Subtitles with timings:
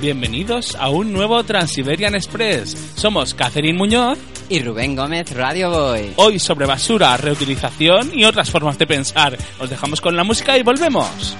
[0.00, 2.92] Bienvenidos a un nuevo Transiberian Express.
[2.94, 4.16] Somos Catherine Muñoz
[4.48, 6.12] y Rubén Gómez Radio Boy.
[6.14, 9.36] Hoy sobre basura, reutilización y otras formas de pensar.
[9.58, 11.36] Os dejamos con la música y volvemos.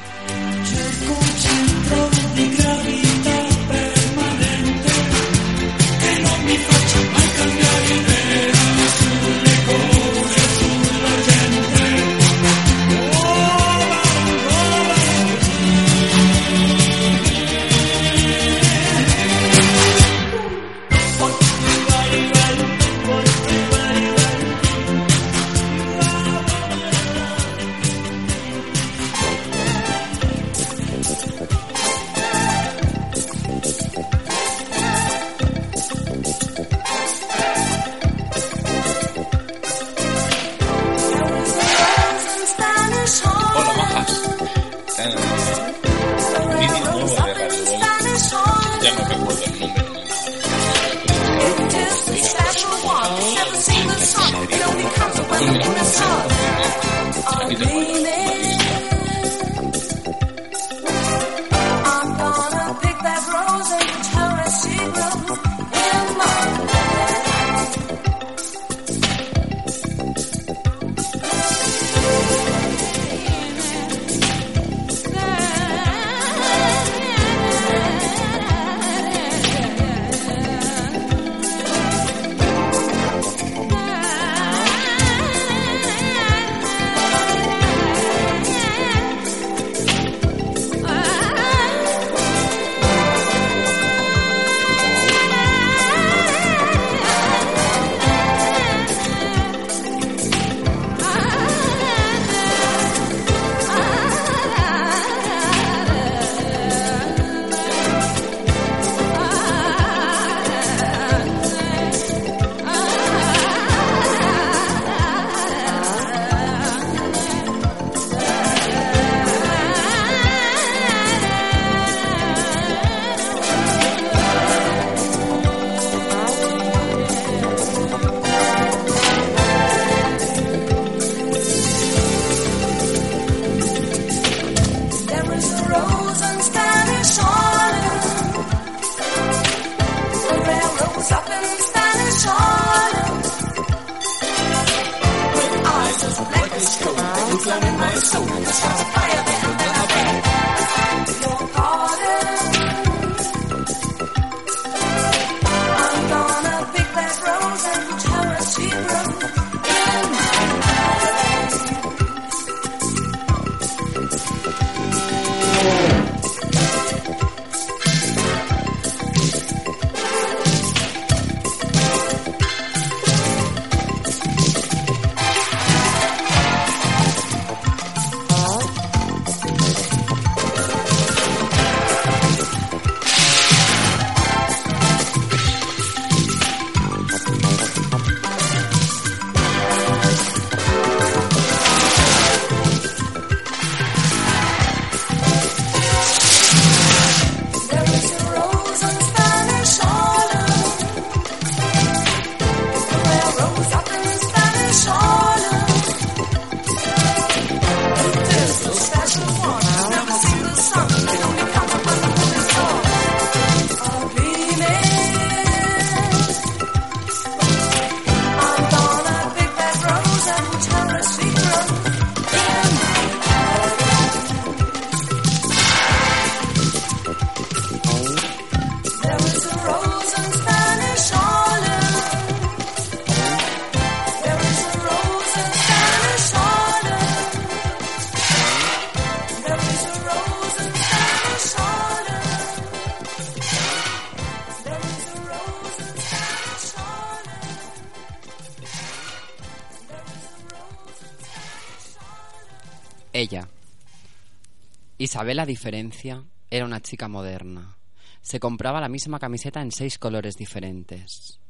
[255.19, 257.76] Isabela Diferencia era una chica moderna.
[258.20, 261.41] Se compraba la misma camiseta en seis colores diferentes.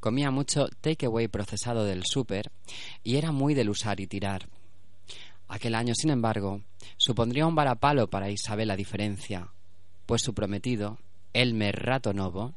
[0.00, 2.52] Comía mucho takeaway procesado del súper
[3.02, 4.50] y era muy del usar y tirar.
[5.48, 6.60] Aquel año, sin embargo,
[6.98, 9.48] supondría un varapalo para Isabela Diferencia,
[10.04, 10.98] pues su prometido,
[11.32, 12.54] Elmer Ratonovo,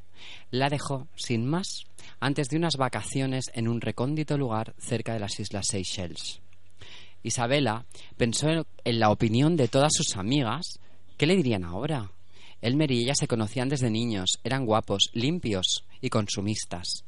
[0.51, 1.85] la dejó sin más
[2.19, 6.42] antes de unas vacaciones en un recóndito lugar cerca de las Islas Seychelles.
[7.23, 7.85] Isabela
[8.17, 10.79] pensó en la opinión de todas sus amigas.
[11.17, 12.11] ¿Qué le dirían ahora?
[12.61, 17.03] Elmer y ella se conocían desde niños, eran guapos, limpios y consumistas.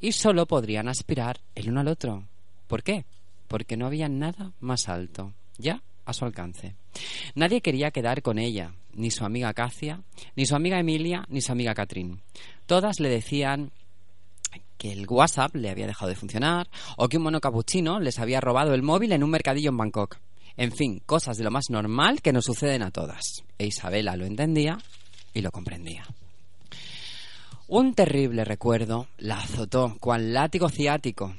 [0.00, 2.24] Y solo podrían aspirar el uno al otro.
[2.66, 3.04] ¿Por qué?
[3.48, 6.74] Porque no había nada más alto, ya a su alcance.
[7.34, 10.02] Nadie quería quedar con ella, ni su amiga Cacia,
[10.36, 12.20] ni su amiga Emilia, ni su amiga Catrín.
[12.66, 13.72] Todas le decían
[14.80, 16.66] que el WhatsApp le había dejado de funcionar
[16.96, 20.16] o que un mono capuchino les había robado el móvil en un mercadillo en Bangkok.
[20.56, 23.44] En fin, cosas de lo más normal que nos suceden a todas.
[23.58, 24.78] E Isabela lo entendía
[25.34, 26.06] y lo comprendía.
[27.68, 31.34] Un terrible recuerdo la azotó cual látigo ciático.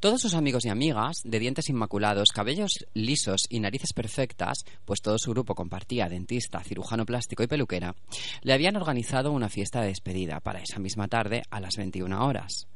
[0.00, 5.18] Todos sus amigos y amigas, de dientes inmaculados, cabellos lisos y narices perfectas, pues todo
[5.18, 7.96] su grupo compartía dentista, cirujano plástico y peluquera,
[8.42, 12.68] le habían organizado una fiesta de despedida para esa misma tarde a las 21 horas.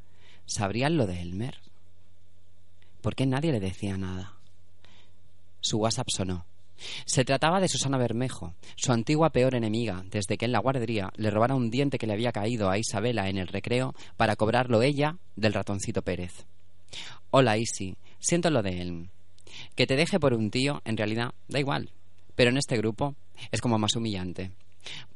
[0.46, 1.58] ¿Sabrían lo de Elmer?
[3.00, 4.34] ¿Por qué nadie le decía nada?
[5.60, 6.46] Su WhatsApp sonó.
[7.04, 11.30] Se trataba de Susana Bermejo, su antigua peor enemiga, desde que en la guardería le
[11.30, 15.18] robara un diente que le había caído a Isabela en el recreo para cobrarlo ella
[15.36, 16.46] del ratoncito Pérez.
[17.30, 17.94] Hola, Isi.
[18.18, 19.08] Siento lo de él.
[19.74, 21.90] Que te deje por un tío, en realidad, da igual.
[22.34, 23.14] Pero en este grupo
[23.50, 24.50] es como más humillante.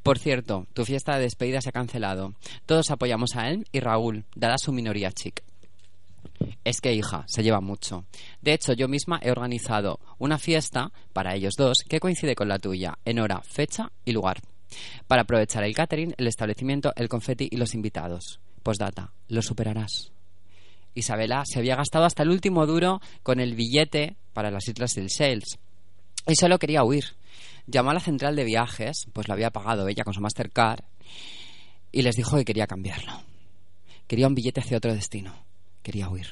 [0.02, 2.34] Por cierto, tu fiesta de despedida se ha cancelado.
[2.66, 5.42] Todos apoyamos a él y Raúl, dada su minoría chic.
[6.64, 8.04] Es que, hija, se lleva mucho.
[8.42, 12.58] De hecho, yo misma he organizado una fiesta para ellos dos que coincide con la
[12.58, 14.40] tuya, en hora, fecha y lugar.
[15.06, 18.40] Para aprovechar el catering, el establecimiento, el confeti y los invitados.
[18.62, 20.12] Postdata, lo superarás.
[20.96, 25.10] Isabela se había gastado hasta el último duro con el billete para las Islas del
[25.10, 25.58] Sales.
[26.26, 27.04] Y solo quería huir.
[27.66, 30.84] Llamó a la central de viajes, pues lo había pagado ella con su Mastercard,
[31.92, 33.12] y les dijo que quería cambiarlo.
[34.06, 35.34] Quería un billete hacia otro destino.
[35.82, 36.26] Quería huir.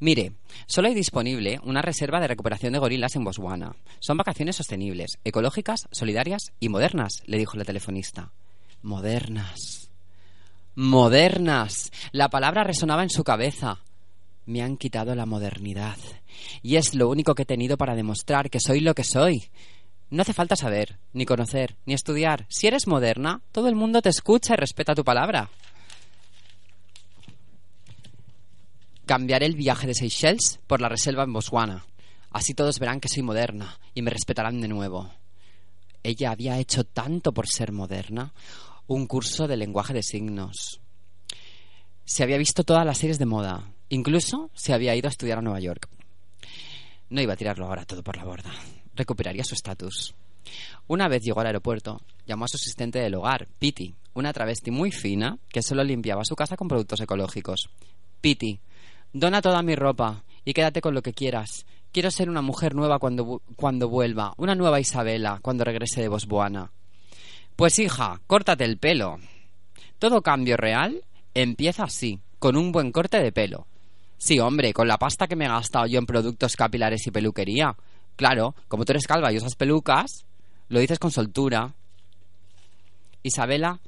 [0.00, 0.32] Mire,
[0.66, 3.76] solo hay disponible una reserva de recuperación de gorilas en Botswana.
[4.00, 8.32] Son vacaciones sostenibles, ecológicas, solidarias y modernas, le dijo la telefonista.
[8.82, 9.79] Modernas.
[10.74, 11.90] Modernas.
[12.12, 13.80] La palabra resonaba en su cabeza.
[14.46, 15.96] Me han quitado la modernidad.
[16.62, 19.50] Y es lo único que he tenido para demostrar que soy lo que soy.
[20.10, 22.46] No hace falta saber, ni conocer, ni estudiar.
[22.48, 25.50] Si eres moderna, todo el mundo te escucha y respeta tu palabra.
[29.06, 31.84] Cambiaré el viaje de Seychelles por la reserva en Botswana.
[32.30, 35.10] Así todos verán que soy moderna y me respetarán de nuevo.
[36.02, 38.32] Ella había hecho tanto por ser moderna.
[38.92, 40.80] Un curso de lenguaje de signos.
[42.04, 43.72] Se había visto todas las series de moda.
[43.88, 45.88] Incluso se había ido a estudiar a Nueva York.
[47.08, 48.50] No iba a tirarlo ahora todo por la borda.
[48.96, 50.16] Recuperaría su estatus.
[50.88, 54.90] Una vez llegó al aeropuerto, llamó a su asistente del hogar, Piti, una travesti muy
[54.90, 57.70] fina que solo limpiaba su casa con productos ecológicos.
[58.20, 58.58] Piti,
[59.12, 61.64] dona toda mi ropa y quédate con lo que quieras.
[61.92, 66.72] Quiero ser una mujer nueva cuando, cuando vuelva, una nueva Isabela cuando regrese de Botswana.
[67.56, 69.18] Pues hija, córtate el pelo.
[69.98, 71.04] Todo cambio real
[71.34, 73.66] empieza así, con un buen corte de pelo.
[74.18, 77.76] Sí, hombre, con la pasta que me he gastado yo en productos capilares y peluquería.
[78.16, 80.26] Claro, como tú eres calva y usas pelucas,
[80.68, 81.74] lo dices con soltura.
[83.22, 83.80] Isabela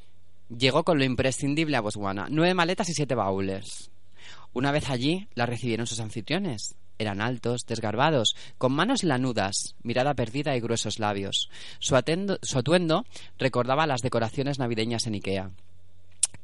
[0.48, 3.90] llegó con lo imprescindible a Botswana, nueve maletas y siete baúles.
[4.52, 6.74] Una vez allí, la recibieron sus anfitriones.
[6.98, 11.48] Eran altos, desgarbados, con manos lanudas, mirada perdida y gruesos labios.
[11.78, 13.04] Su, atuendo
[13.38, 15.50] recordaba las decoraciones navideñas en Ikea.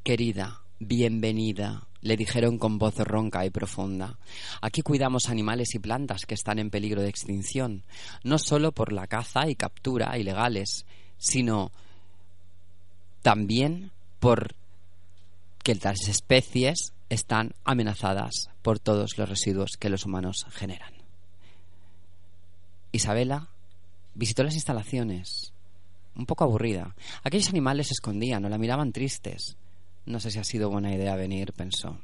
[0.02, 4.18] Querida, bienvenida, le dijeron con voz ronca y profunda.
[4.60, 7.84] Aquí cuidamos animales y plantas que están en peligro de extinción,
[8.24, 10.86] no solo por la caza y captura ilegales,
[11.18, 11.72] sino
[13.22, 13.90] también
[14.20, 14.54] por
[15.62, 20.92] que las especies están amenazadas por todos los residuos que los humanos generan.
[22.92, 23.48] Isabela
[24.14, 25.52] visitó las instalaciones,
[26.16, 26.94] un poco aburrida.
[27.22, 29.56] Aquellos animales se escondían o la miraban tristes.
[30.06, 31.98] No sé si ha sido buena idea venir, pensó.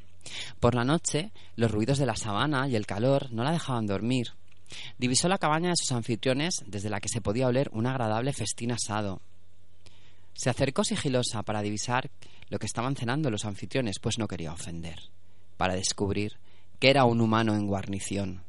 [0.60, 4.28] Por la noche, los ruidos de la sabana y el calor no la dejaban dormir.
[4.98, 8.72] Divisó la cabaña de sus anfitriones desde la que se podía oler un agradable festín
[8.72, 9.20] asado.
[10.34, 12.10] Se acercó sigilosa para divisar
[12.50, 14.98] lo que estaban cenando los anfitriones, pues no quería ofender,
[15.56, 16.32] para descubrir
[16.78, 18.42] que era un humano en guarnición.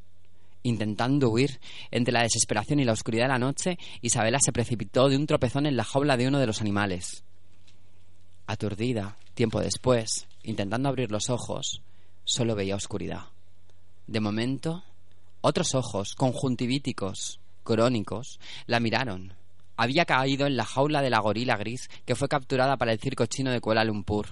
[0.63, 1.59] Intentando huir
[1.91, 5.67] entre la desesperación y la oscuridad de la noche, Isabela se precipitó de un tropezón
[5.67, 7.23] en la jaula de uno de los animales.
[8.47, 11.81] Aturdida, tiempo después, intentando abrir los ojos,
[12.23, 13.25] solo veía oscuridad.
[14.07, 14.83] De momento,
[15.41, 19.33] otros ojos, conjuntivíticos, crónicos, la miraron.
[19.77, 23.25] Había caído en la jaula de la gorila gris que fue capturada para el circo
[23.25, 24.27] chino de Kuala Lumpur.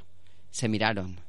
[0.51, 1.19] Se miraron.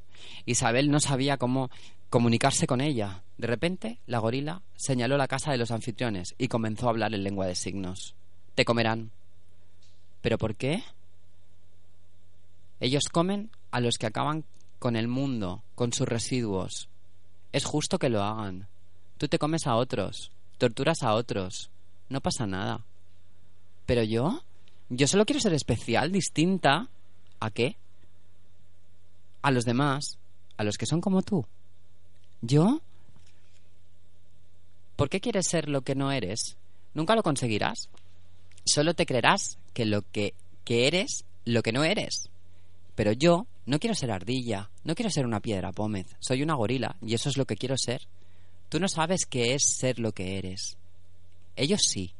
[0.46, 1.70] Isabel no sabía cómo
[2.10, 3.22] comunicarse con ella.
[3.38, 7.24] De repente, la gorila señaló la casa de los anfitriones y comenzó a hablar en
[7.24, 8.14] lengua de signos.
[8.54, 9.10] Te comerán.
[10.20, 10.84] ¿Pero por qué?
[12.80, 14.44] Ellos comen a los que acaban
[14.78, 16.88] con el mundo, con sus residuos.
[17.52, 18.68] Es justo que lo hagan.
[19.18, 21.70] Tú te comes a otros, torturas a otros.
[22.08, 22.80] No pasa nada.
[23.86, 24.42] Pero yo,
[24.88, 26.88] yo solo quiero ser especial, distinta.
[27.40, 27.76] ¿A qué?
[29.42, 30.18] A los demás,
[30.56, 31.44] a los que son como tú.
[32.40, 32.80] ¿Yo?
[34.96, 36.56] ¿Por qué quieres ser lo que no eres?
[36.94, 37.88] Nunca lo conseguirás.
[38.64, 42.30] Solo te creerás que lo que, que eres, lo que no eres.
[42.94, 46.96] Pero yo no quiero ser ardilla, no quiero ser una piedra pómez, soy una gorila
[47.02, 48.06] y eso es lo que quiero ser.
[48.68, 50.76] Tú no sabes qué es ser lo que eres.
[51.56, 52.14] Ellos sí.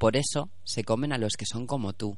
[0.00, 2.16] Por eso se comen a los que son como tú.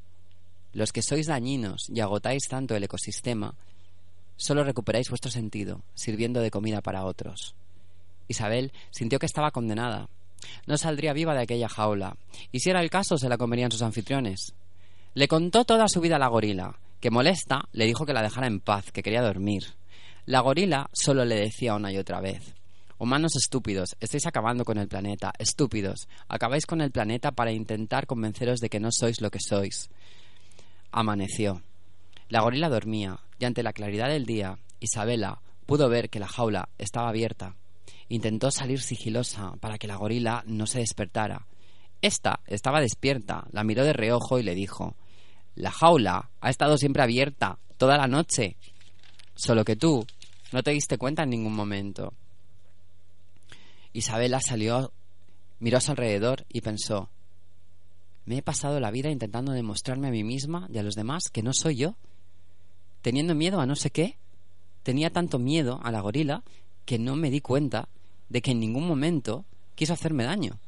[0.73, 3.57] Los que sois dañinos y agotáis tanto el ecosistema,
[4.37, 7.57] solo recuperáis vuestro sentido, sirviendo de comida para otros.
[8.29, 10.09] Isabel sintió que estaba condenada.
[10.65, 12.17] No saldría viva de aquella jaula,
[12.53, 14.55] y si era el caso se la comerían sus anfitriones.
[15.15, 18.47] Le contó toda su vida a la gorila, que molesta le dijo que la dejara
[18.47, 19.65] en paz, que quería dormir.
[20.25, 22.55] La gorila solo le decía una y otra vez
[23.03, 28.61] Humanos estúpidos, estáis acabando con el planeta, estúpidos, acabáis con el planeta para intentar convenceros
[28.61, 29.91] de que no sois lo que sois.
[30.93, 31.63] Amaneció.
[32.29, 36.69] La gorila dormía, y ante la claridad del día, Isabela pudo ver que la jaula
[36.79, 37.57] estaba abierta.
[38.09, 41.49] Intentó salir sigilosa para que la gorila no se despertara.
[42.03, 44.95] Esta estaba despierta, la miró de reojo y le dijo
[45.57, 48.57] La jaula ha estado siempre abierta, toda la noche.
[49.35, 50.07] Solo que tú
[50.53, 52.15] no te diste cuenta en ningún momento.
[53.95, 54.91] Isabela salió,
[55.61, 57.11] miró a su alrededor y pensó
[58.25, 61.43] Me he pasado la vida intentando demostrarme a mí misma y a los demás que
[61.43, 61.97] no soy yo,
[63.03, 64.17] teniendo miedo a no sé qué.
[64.83, 66.43] Tenía tanto miedo a la gorila
[66.87, 67.89] que no me di cuenta
[68.31, 69.45] de que en ningún momento
[69.75, 70.59] quiso hacerme daño.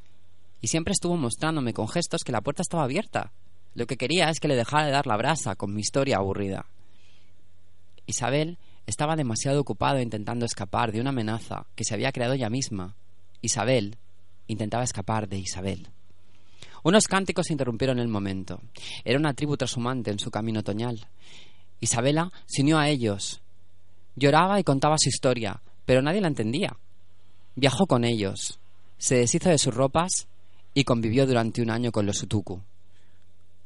[0.60, 3.32] Y siempre estuvo mostrándome con gestos que la puerta estaba abierta.
[3.74, 6.66] Lo que quería es que le dejara de dar la brasa con mi historia aburrida.
[8.06, 12.94] Isabel estaba demasiado ocupada intentando escapar de una amenaza que se había creado ella misma
[13.44, 13.96] Isabel
[14.46, 15.88] intentaba escapar de Isabel.
[16.82, 18.60] Unos cánticos interrumpieron el momento.
[19.04, 21.06] Era una tribu trashumante en su camino otoñal.
[21.80, 23.42] Isabela se unió a ellos.
[24.16, 26.76] Lloraba y contaba su historia, pero nadie la entendía.
[27.56, 28.58] Viajó con ellos,
[28.98, 30.26] se deshizo de sus ropas
[30.72, 32.60] y convivió durante un año con los Utuku.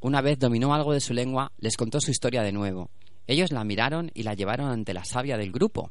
[0.00, 2.90] Una vez dominó algo de su lengua, les contó su historia de nuevo.
[3.26, 5.90] Ellos la miraron y la llevaron ante la sabia del grupo.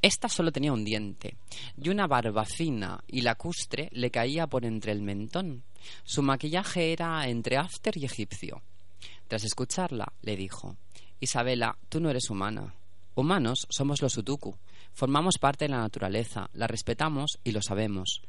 [0.00, 1.36] Esta solo tenía un diente
[1.76, 5.64] y una barba fina y lacustre le caía por entre el mentón.
[6.04, 8.62] Su maquillaje era entre after y egipcio.
[9.26, 10.76] Tras escucharla, le dijo
[11.18, 12.74] Isabela, tú no eres humana.
[13.16, 14.56] Humanos somos los Utuku.
[14.92, 18.22] Formamos parte de la naturaleza, la respetamos y lo sabemos.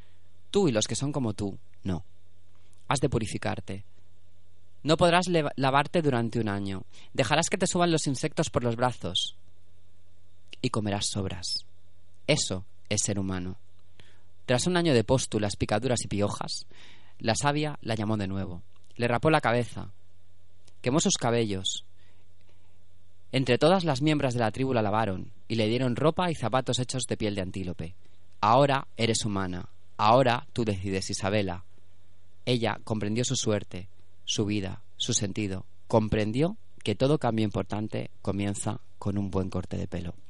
[0.49, 2.03] Tú y los que son como tú, no.
[2.87, 3.85] Has de purificarte.
[4.81, 6.83] No podrás lavarte durante un año.
[7.13, 9.37] Dejarás que te suban los insectos por los brazos
[10.61, 11.65] y comerás sobras.
[12.27, 13.57] Eso es ser humano.
[14.45, 16.65] Tras un año de póstulas, picaduras y piojas,
[17.19, 18.63] la sabia la llamó de nuevo.
[18.95, 19.91] Le rapó la cabeza,
[20.81, 21.85] quemó sus cabellos.
[23.31, 26.79] Entre todas las miembros de la tribu la lavaron y le dieron ropa y zapatos
[26.79, 27.95] hechos de piel de antílope.
[28.41, 29.69] Ahora eres humana.
[29.97, 31.63] Ahora tú decides, Isabela.
[32.45, 33.89] Ella comprendió su suerte,
[34.25, 35.65] su vida, su sentido.
[35.87, 40.15] Comprendió que todo cambio importante comienza con un buen corte de pelo.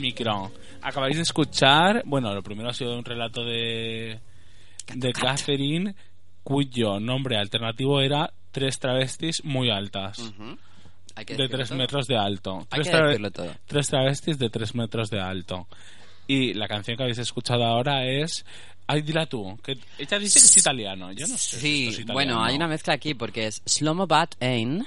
[0.00, 0.50] micro.
[0.82, 4.18] Acabáis de escuchar, bueno, lo primero ha sido un relato de,
[4.94, 5.94] de Catherine,
[6.42, 10.18] cuyo nombre alternativo era Tres travestis muy altas.
[10.18, 10.58] Ujú.
[11.14, 11.78] Hay que de tres todo.
[11.78, 12.66] metros de alto.
[12.70, 13.54] Hay Tres, que todo.
[13.66, 15.68] tres travestis de tres metros de alto.
[16.26, 18.44] Y la canción que habéis escuchado ahora es...
[18.88, 19.56] Ay, dila tú.
[19.62, 21.12] Que ella dice que es italiano.
[21.12, 21.56] Yo no sé.
[21.56, 22.14] si Sí, esto es italiano.
[22.14, 24.84] bueno, hay una mezcla aquí porque es Shlomo Bat Ein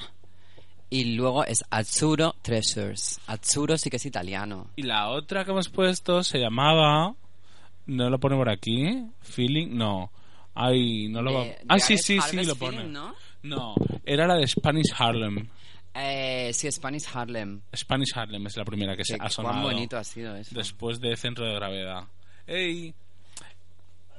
[0.99, 3.19] y luego es Azzurro Treasures.
[3.27, 4.67] Azzurro sí que es italiano.
[4.75, 7.15] Y la otra que hemos puesto se llamaba...
[7.85, 9.05] No lo pone por aquí.
[9.21, 9.75] Feeling...
[9.75, 10.11] No.
[10.55, 11.43] Ay, no lo va...
[11.45, 12.77] De- Ah, sí, sí, sí, lo pone.
[12.77, 13.15] Feeling, ¿no?
[13.43, 13.75] No,
[14.05, 15.49] era la de Spanish Harlem.
[15.95, 17.61] Eh, sí, Spanish Harlem.
[17.75, 19.55] Spanish Harlem es la primera que se ha sonado.
[19.61, 20.55] Cuán bonito ha sido eso.
[20.55, 22.03] después de Centro de Gravedad.
[22.47, 22.93] ¡Ey!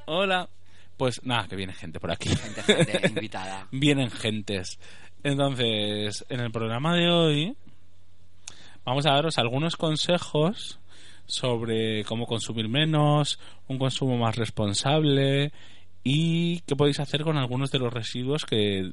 [0.07, 0.49] Hola.
[0.97, 2.29] Pues nada, que viene gente por aquí.
[2.29, 3.67] Gente, gente invitada.
[3.73, 4.79] Vienen gentes.
[5.25, 7.57] Entonces, en el programa de hoy
[8.85, 10.79] vamos a daros algunos consejos
[11.25, 15.51] sobre cómo consumir menos, un consumo más responsable
[16.03, 18.93] y qué podéis hacer con algunos de los residuos que,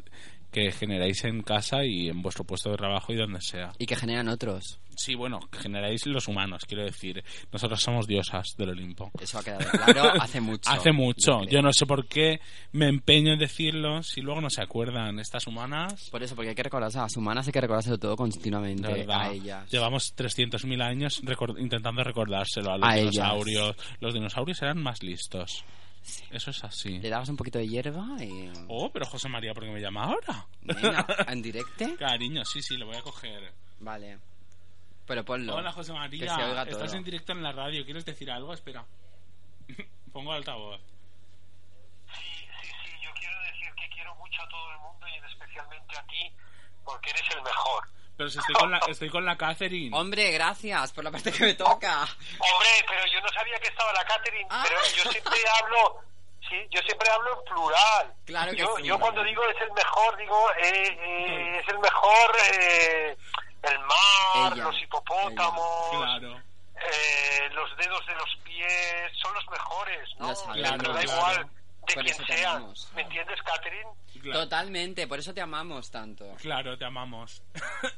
[0.51, 3.71] que generáis en casa y en vuestro puesto de trabajo y donde sea.
[3.77, 4.79] Y que generan otros.
[4.97, 7.23] Sí, bueno, que generáis los humanos, quiero decir.
[7.51, 9.09] Nosotros somos diosas del Olimpo.
[9.19, 10.69] Eso ha quedado claro hace mucho.
[10.69, 11.43] Hace mucho.
[11.49, 12.39] Yo no sé por qué
[12.73, 15.17] me empeño en decirlo si luego no se acuerdan.
[15.19, 18.15] Estas humanas, Por eso, porque hay que recordarse a las humanas, hay que recordárselo todo
[18.15, 19.71] continuamente a ellas.
[19.71, 21.21] llevamos 300.000 años
[21.57, 23.11] intentando recordárselo a los A ellas.
[23.11, 23.75] dinosaurios.
[24.01, 25.63] Los dinosaurios eran más listos.
[26.01, 26.23] Sí.
[26.31, 26.99] Eso es así.
[26.99, 28.51] Le dabas un poquito de hierba y...
[28.67, 30.47] Oh, pero José María, ¿por qué me llama ahora?
[30.61, 31.95] Venga, ¿En directe?
[31.95, 33.53] Cariño, sí, sí, lo voy a coger.
[33.79, 34.17] Vale.
[35.05, 35.55] Pero ponlo.
[35.55, 36.35] Hola, José Que María.
[36.35, 36.95] se oiga Estás todo.
[36.97, 37.83] en directo en la radio.
[37.85, 38.53] ¿Quieres decir algo?
[38.53, 38.85] Espera.
[40.13, 40.79] Pongo altavoz.
[42.13, 42.21] Sí,
[42.61, 46.03] sí, sí, yo quiero decir que quiero mucho a todo el mundo y especialmente a
[46.07, 46.31] ti,
[46.83, 47.83] porque eres el mejor.
[48.21, 49.97] Pero si estoy con la, estoy con la Catherine.
[49.97, 52.01] Hombre, gracias por la parte que me toca.
[52.03, 54.63] Hombre, pero yo no sabía que estaba la Catherine, Ah.
[54.67, 56.01] pero yo siempre hablo,
[56.47, 58.13] sí, yo siempre hablo en plural.
[58.25, 58.83] Claro que yo, sí.
[58.83, 63.17] yo cuando digo es el mejor, digo eh, eh, es el mejor eh,
[63.63, 66.37] el mar, Ella, los hipopótamos, Claro.
[66.75, 70.27] eh, los dedos de los pies, son los mejores, ¿no?
[70.53, 71.49] Pero da Claro, igual claro.
[71.87, 72.55] De Por quien eso te sean.
[72.57, 72.91] amamos.
[72.93, 73.89] ¿Me entiendes, Catherine?
[74.21, 76.25] Claro, Totalmente, por eso te amamos tanto.
[76.39, 77.41] claro, te amamos.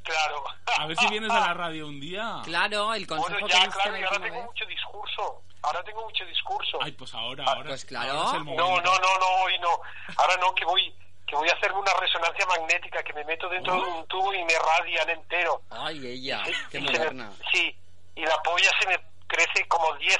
[0.04, 0.44] Claro.
[0.80, 2.42] A ver si vienes a la radio un día.
[2.46, 4.46] Claro, el consejo Bueno, que ya, diste claro, la y ahora tengo vez.
[4.46, 5.42] mucho discurso.
[5.62, 6.78] Ahora tengo mucho discurso.
[6.82, 7.70] Ay, pues ahora, ahora.
[7.70, 8.12] pues claro.
[8.14, 9.70] ahora no, no, no, no, hoy no.
[10.18, 10.94] Ahora no, que voy
[11.28, 14.44] que voy a hacerme una resonancia magnética, que me meto dentro de un tubo y
[14.44, 15.62] me radian entero.
[15.70, 17.32] Ay, ella, Sí, qué se me- moderna.
[17.52, 17.76] sí,
[18.16, 20.18] y la polla se me crece como 10.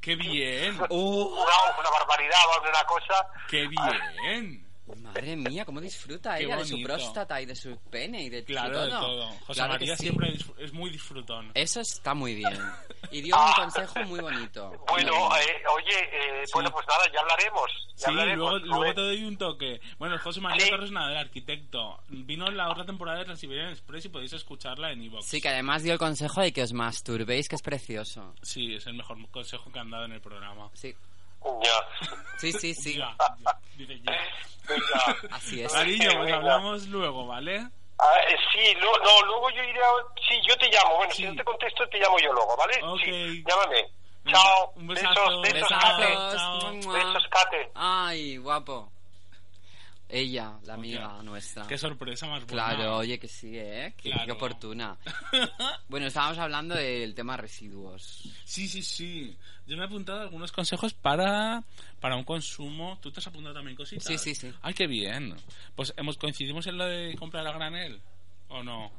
[0.00, 0.78] ¡Qué bien!
[0.88, 0.94] Uh,
[1.42, 3.26] Una, una barbaridad, una cosa.
[3.48, 4.69] ¡Qué bien!
[4.96, 8.44] Madre mía, cómo disfruta Qué ella de su próstata y de su pene y de
[8.44, 8.84] Claro, todo.
[8.84, 9.26] de todo.
[9.46, 10.02] José Claro María sí.
[10.04, 11.50] siempre es, muy disfrutón.
[11.54, 12.52] Eso está muy bien.
[13.12, 14.70] Y dio un consejo muy bonito.
[14.88, 16.52] Bueno, eh, oye, eh, Sí.
[16.54, 17.70] bueno, pues nada, ya hablaremos.
[17.96, 18.50] Ya Sí, hablaremos.
[18.52, 19.80] luego, luego te doy un toque.
[19.98, 20.70] Bueno, José María Sí.
[20.70, 21.98] Torres Nada, el arquitecto.
[22.08, 25.26] Vino en la otra temporada de la Siberian Express y podéis escucharla en iVoox.
[25.26, 28.32] Sí, que además dio el consejo de que os masturbéis, que es precioso.
[28.42, 30.70] Sí, es el mejor consejo que han dado en el programa.
[30.74, 30.94] Sí,
[31.62, 32.08] Ya.
[32.38, 32.96] sí, sí, sí.
[32.98, 34.16] Ya, ya, dice ya.
[35.32, 35.72] Así es.
[35.72, 37.66] Cariño, pues hablamos luego, ¿vale?
[37.98, 39.90] Ah, eh, sí, lo- no, luego yo iré a...
[40.28, 40.96] Sí, yo te llamo.
[40.96, 41.22] Bueno, Sí.
[41.22, 42.80] si no te contesto, te llamo yo luego, ¿vale?
[42.82, 43.00] Ok.
[43.04, 43.84] Sí, llámame.
[44.26, 44.72] Chao.
[44.76, 45.40] un besos, besazo.
[45.40, 45.82] besos, Besazos.
[45.82, 46.36] Kate.
[46.36, 46.72] Chao.
[46.74, 46.94] Mua.
[46.94, 47.70] Besos, Kate.
[47.74, 48.92] Ay, guapo.
[50.12, 51.66] Ella, la amiga nuestra.
[51.66, 52.74] Qué sorpresa más buena.
[52.74, 53.94] Claro, oye que sí, ¿eh?
[53.96, 54.26] Qué, Claro.
[54.26, 54.96] qué oportuna.
[55.88, 58.28] Bueno, estábamos hablando del tema residuos.
[58.44, 59.36] Sí, sí, sí.
[59.66, 61.62] Yo me he apuntado algunos consejos para,
[62.00, 62.98] para un consumo.
[63.00, 64.04] ¿Tú te has apuntado también cositas?
[64.04, 64.52] Sí, sí, sí.
[64.62, 65.34] Ay, qué bien.
[65.74, 68.00] Pues hemos coincidimos en lo de comprar a granel.
[68.48, 68.90] ¿O no?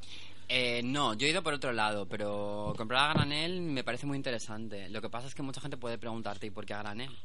[0.47, 4.17] Eh, no, yo he ido por otro lado, pero comprar a granel me parece muy
[4.17, 4.89] interesante.
[4.89, 7.15] Lo que pasa es que mucha gente puede preguntarte, ¿y por qué a granel?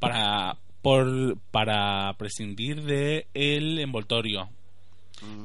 [0.00, 4.48] Para, por, para prescindir de el envoltorio.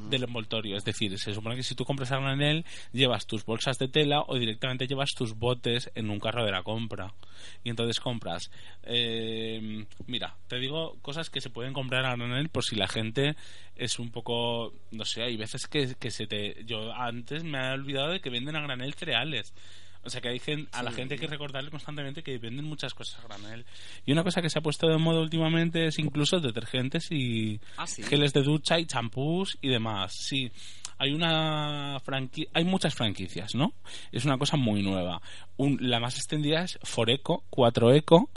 [0.08, 0.76] Del envoltorio.
[0.76, 4.22] Es decir, se supone que si tú compras a granel, llevas tus bolsas de tela
[4.28, 7.12] o directamente llevas tus botes en un carro de la compra.
[7.64, 8.52] Y entonces compras.
[8.84, 13.34] eh, mira, te digo cosas que se pueden comprar a granel por si la gente
[13.74, 14.72] es un poco.
[14.92, 16.62] No sé, hay veces que, que se te.
[16.66, 19.52] Yo antes me he olvidado de que venden a granel cereales.
[20.04, 20.28] O sea que
[20.72, 23.64] a la gente hay que recordarle constantemente que venden muchas cosas a granel.
[24.04, 27.86] Y una cosa que se ha puesto de moda últimamente es incluso detergentes y Ah,
[27.86, 28.02] sí.
[28.02, 30.12] geles de ducha y champús y demás.
[30.16, 30.50] Sí,
[30.98, 33.74] hay una franqui hay muchas franquicias, ¿no?
[34.10, 35.20] Es una cosa muy nueva.
[35.56, 38.30] Un- la más extendida es Foreco, 4Eco,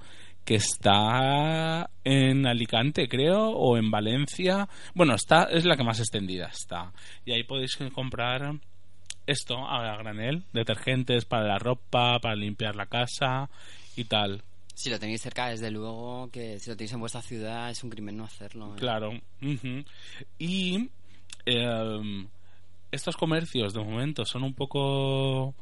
[0.43, 4.69] que está en Alicante, creo, o en Valencia.
[4.93, 6.93] Bueno, está es la que más extendida está.
[7.25, 8.53] Y ahí podéis comprar
[9.27, 13.49] esto a granel, detergentes para la ropa, para limpiar la casa
[13.95, 14.43] y tal.
[14.73, 17.89] Si lo tenéis cerca, desde luego que si lo tenéis en vuestra ciudad es un
[17.89, 18.75] crimen no hacerlo.
[18.75, 18.79] ¿eh?
[18.79, 19.11] Claro.
[20.37, 20.89] Y
[21.45, 22.27] em,
[22.91, 25.55] estos comercios de momento son un poco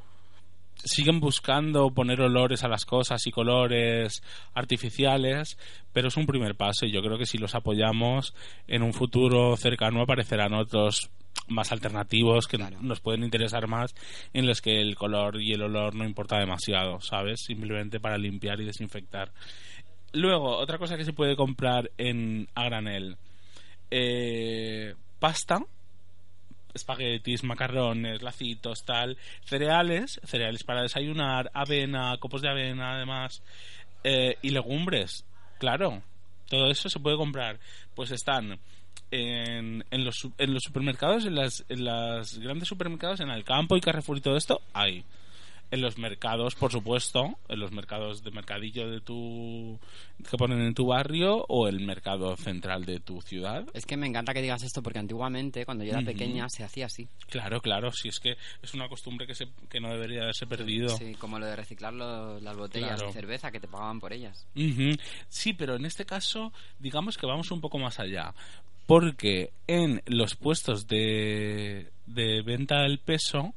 [0.84, 4.22] siguen buscando poner olores a las cosas y colores
[4.54, 5.58] artificiales,
[5.92, 8.34] pero es un primer paso y yo creo que si los apoyamos
[8.68, 11.10] en un futuro cercano aparecerán otros
[11.48, 12.78] más alternativos que Claro.
[12.82, 13.94] nos pueden interesar más
[14.34, 17.42] en los que el color y el olor no importa demasiado, ¿sabes?
[17.46, 19.32] Simplemente para limpiar y desinfectar.
[20.14, 23.18] Luego, otra cosa que se puede comprar en a granel.
[23.90, 25.60] Eh, pasta,
[26.74, 33.42] espaguetis, macarrones, lacitos, tal, cereales, cereales para desayunar, avena, copos de avena, además,
[34.04, 35.26] eh, y legumbres,
[35.60, 36.02] claro,
[36.50, 37.60] todo eso se puede comprar.
[37.96, 38.60] Pues están
[39.12, 43.78] en, en, los, en los supermercados, en las, en las grandes supermercados, en el campo
[43.78, 45.04] y Carrefour y todo esto, hay.
[45.74, 49.80] En los mercados, por supuesto, en los mercados de mercadillo de tu
[50.30, 53.66] que ponen en tu barrio o el mercado central de tu ciudad.
[53.74, 56.86] Es que me encanta que digas esto porque antiguamente, cuando yo era pequeña, se hacía
[56.86, 57.08] así.
[57.28, 60.90] Claro, claro, si es que es una costumbre que, se, que no debería haberse perdido.
[60.90, 63.08] Sí, como lo de reciclar las botellas Claro.
[63.08, 64.46] de cerveza que te pagaban por ellas.
[65.30, 68.36] Sí, pero en este caso, digamos que vamos un poco más allá.
[68.86, 73.56] Porque en los puestos de, de venta del peso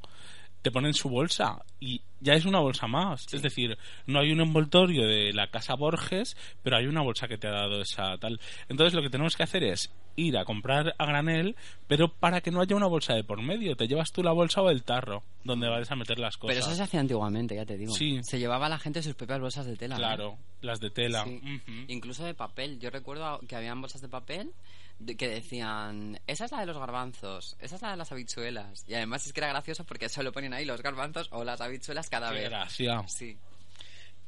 [0.62, 3.26] te ponen su bolsa y ya es una bolsa más.
[3.32, 3.76] Es decir,
[4.06, 7.52] no hay un envoltorio de la casa Borges, pero hay una bolsa que te ha
[7.52, 8.40] dado esa tal.
[8.68, 12.50] Entonces lo que tenemos que hacer es ir a comprar a granel, pero para que
[12.50, 13.76] no haya una bolsa de por medio.
[13.76, 16.56] Te llevas tú la bolsa o el tarro donde vas a meter las cosas.
[16.56, 17.92] Pero eso se hacía antiguamente, ya te digo.
[17.92, 18.20] Sí.
[18.22, 19.96] Se llevaba la gente sus propias bolsas de tela.
[19.96, 21.24] Claro, las de tela.
[21.24, 21.60] Sí.
[21.88, 22.80] Incluso de papel.
[22.80, 24.52] Yo recuerdo que habían bolsas de papel
[24.98, 28.84] de- que decían, esa es la de los garbanzos, esa es la de las habichuelas.
[28.88, 32.08] Y además es que era gracioso porque solo ponían ahí los garbanzos o las habichuelas
[32.10, 32.48] cada Qué vez.
[32.50, 33.04] gracia.
[33.08, 33.36] Sí.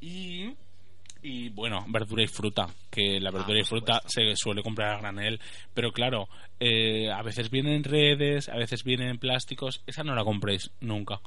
[0.01, 0.55] Y,
[1.23, 4.99] y bueno, verdura y fruta, que la Ah, verdura y fruta se suele comprar a
[5.01, 5.41] granel,
[5.75, 6.29] pero claro,
[6.61, 10.71] eh, a veces vienen en redes, a veces vienen en plásticos, esa no la compréis
[10.81, 11.21] nunca.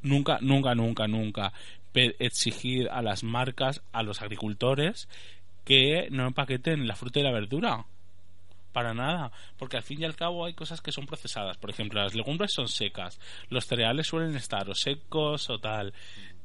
[0.00, 1.52] Nunca, nunca, nunca, nunca.
[1.94, 5.08] Exigid a las marcas, a los agricultores,
[5.64, 7.84] que no empaqueten la fruta y la verdura.
[8.72, 11.56] Para nada, porque al fin y al cabo hay cosas que son procesadas.
[11.56, 15.92] Por ejemplo, las legumbres son secas, los cereales suelen estar o secos o tal.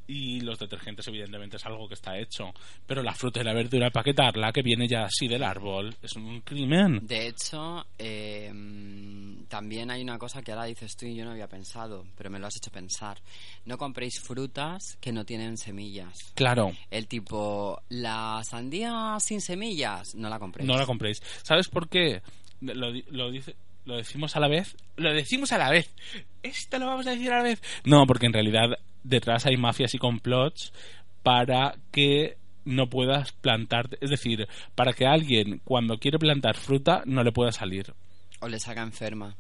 [0.06, 2.54] Y los detergentes, evidentemente, es algo que está hecho.
[2.86, 6.42] Pero la fruta y la verdura, empaquetarla, que viene ya así del árbol, es un
[6.42, 7.00] crimen.
[7.08, 11.32] De hecho, eh, mm, también hay una cosa que ahora dices tú y yo no
[11.32, 13.18] había pensado, pero me lo has hecho pensar.
[13.66, 16.14] No compréis frutas que no tienen semillas.
[16.36, 20.68] Claro, El tipo, la sandía sin semillas, no la compréis.
[20.68, 21.22] no la compréis.
[21.44, 22.22] ¿Sabes por qué?
[22.62, 23.56] Lo, lo dice.
[23.86, 24.76] Lo decimos a la vez.
[24.96, 25.94] Lo decimos a la vez.
[26.42, 27.62] Esto lo vamos a decir a la vez.
[27.84, 30.74] No, porque en realidad detrás hay mafias y complots
[31.22, 33.90] para que no puedas plantar.
[34.02, 37.94] Es decir, para que alguien cuando quiere plantar fruta no le pueda salir.
[38.40, 39.36] O les haga enferma.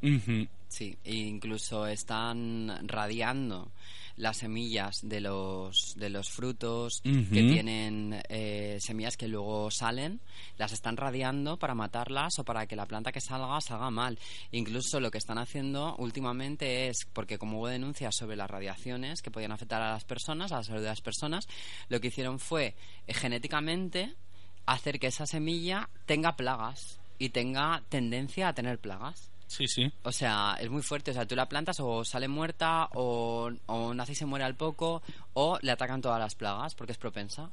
[0.67, 3.71] Sí, e incluso están radiando
[4.15, 10.19] las semillas de los, de los frutos que tienen eh, semillas que luego salen,
[10.57, 14.19] las están radiando para matarlas o para que la planta que salga salga mal.
[14.51, 19.31] Incluso lo que están haciendo últimamente es, porque como hubo denuncias sobre las radiaciones que
[19.31, 21.47] podían afectar a las personas, a la salud de las personas,
[21.89, 22.75] lo que hicieron fue
[23.07, 24.13] eh, genéticamente
[24.65, 29.32] hacer que esa semilla tenga plagas y tenga tendencia a tener plagas.
[29.53, 29.91] Sí, sí.
[30.01, 31.11] O sea, es muy fuerte.
[31.11, 34.55] O sea, tú la plantas o sale muerta o, o nace y se muere al
[34.55, 37.51] poco o le atacan todas las plagas porque es propensa.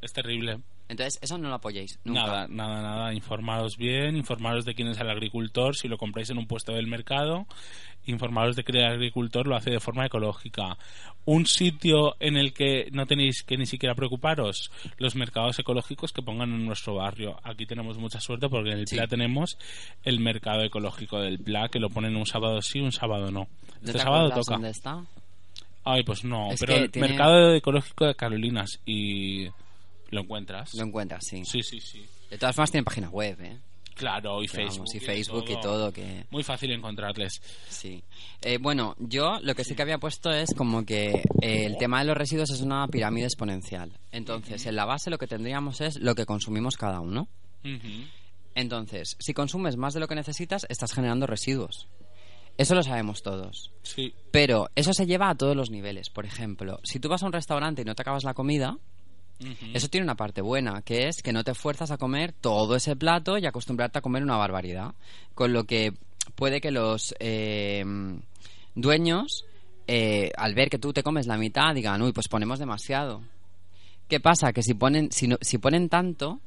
[0.00, 0.60] Es terrible.
[0.88, 1.98] Entonces, eso no lo apoyéis.
[2.04, 2.22] Nunca.
[2.26, 3.12] Nada, nada, nada.
[3.14, 6.86] Informaros bien, informaros de quién es el agricultor, si lo compráis en un puesto del
[6.86, 7.46] mercado,
[8.06, 10.78] informaros de que el agricultor lo hace de forma ecológica.
[11.26, 16.22] Un sitio en el que no tenéis que ni siquiera preocuparos, los mercados ecológicos que
[16.22, 17.38] pongan en nuestro barrio.
[17.42, 18.96] Aquí tenemos mucha suerte porque en el Sí.
[18.96, 19.58] Pla tenemos
[20.04, 23.40] el mercado ecológico del Pla que lo ponen un sábado sí, un sábado no.
[23.40, 23.46] ¿No
[23.80, 24.54] Este te sábado toca.
[24.54, 25.04] dónde está?
[25.84, 29.48] Ay, pues no, Es pero que el tiene- mercado ecológico de Carolinas y
[30.10, 30.74] lo encuentras.
[30.74, 31.44] Lo encuentras, sí.
[31.44, 32.06] Sí, sí, sí.
[32.30, 33.58] De todas formas, tiene página web, ¿eh?
[33.94, 34.86] Claro, y Que Facebook.
[34.86, 36.24] vamos, y Facebook y todo, que...
[36.30, 37.42] Muy fácil encontrarles.
[37.68, 38.02] Sí.
[38.40, 41.98] Eh, bueno, yo lo que sí que había puesto es como que eh, el tema
[41.98, 43.98] de los residuos es una pirámide exponencial.
[44.12, 47.28] Entonces, en la base lo que tendríamos es lo que consumimos cada uno.
[48.54, 51.88] Entonces, si consumes más de lo que necesitas, estás generando residuos.
[52.56, 53.72] Eso lo sabemos todos.
[53.82, 54.14] Sí.
[54.32, 56.10] Pero eso se lleva a todos los niveles.
[56.10, 58.78] Por ejemplo, si tú vas a un restaurante y no te acabas la comida,
[59.72, 62.96] Eso tiene una parte buena, que es que no te fuerzas a comer todo ese
[62.96, 64.94] plato y acostumbrarte a comer una barbaridad.
[65.34, 65.92] Con lo que
[66.34, 67.84] puede que los eh,
[68.74, 69.44] dueños
[69.86, 73.22] eh, al ver que tú te comes la mitad, digan, uy, pues ponemos demasiado.
[74.08, 74.52] ¿Qué pasa?
[74.52, 76.40] Que si ponen, si, no- si ponen tanto,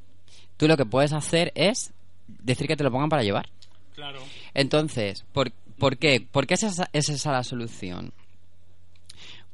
[0.56, 1.92] tú lo que puedes hacer es
[2.28, 3.48] decir que te lo pongan para llevar.
[3.94, 4.20] Claro.
[4.54, 6.20] Entonces, ¿por, por qué?
[6.20, 8.12] ¿Por qué es esa, es esa la solución?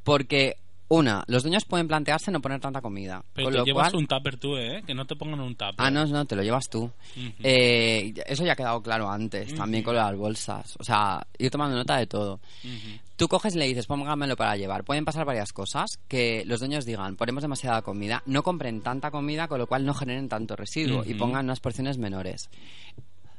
[0.04, 0.56] Porque,
[0.90, 3.22] una, los dueños pueden plantearse no poner tanta comida.
[3.34, 4.82] Pero con te lo llevas cual- un tupper tú, ¿eh?
[4.86, 5.74] Que no te pongan un tupper.
[5.78, 6.90] Ah, no, no, te lo llevas tú.
[7.42, 10.76] Eh, eso ya ha quedado claro antes, también con las bolsas.
[10.78, 12.40] O sea, ir tomando nota de todo.
[13.16, 14.84] Tú coges y le dices, póngamelo para llevar.
[14.84, 15.98] Pueden pasar varias cosas.
[16.08, 19.92] Que los dueños digan, ponemos demasiada comida, no compren tanta comida, con lo cual no
[19.92, 22.48] generen tanto residuo y pongan unas porciones menores.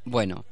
[0.05, 0.45] Bueno,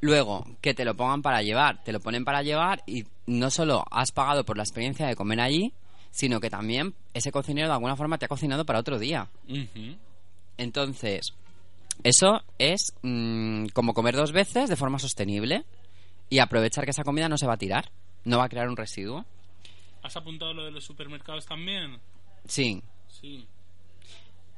[0.00, 1.82] luego, que te lo pongan para llevar.
[1.84, 5.40] Te lo ponen para llevar y no solo has pagado por la experiencia de comer
[5.40, 5.72] allí,
[6.12, 9.28] sino que también ese cocinero de alguna forma te ha cocinado para otro día.
[10.58, 11.34] Entonces,
[12.04, 15.64] eso es mm, como comer dos veces de forma sostenible
[16.30, 17.90] y aprovechar que esa comida no se va a tirar,
[18.24, 19.24] no va a crear un residuo.
[20.02, 21.98] ¿Has apuntado lo de los supermercados también?
[22.46, 23.46] Sí, Sí.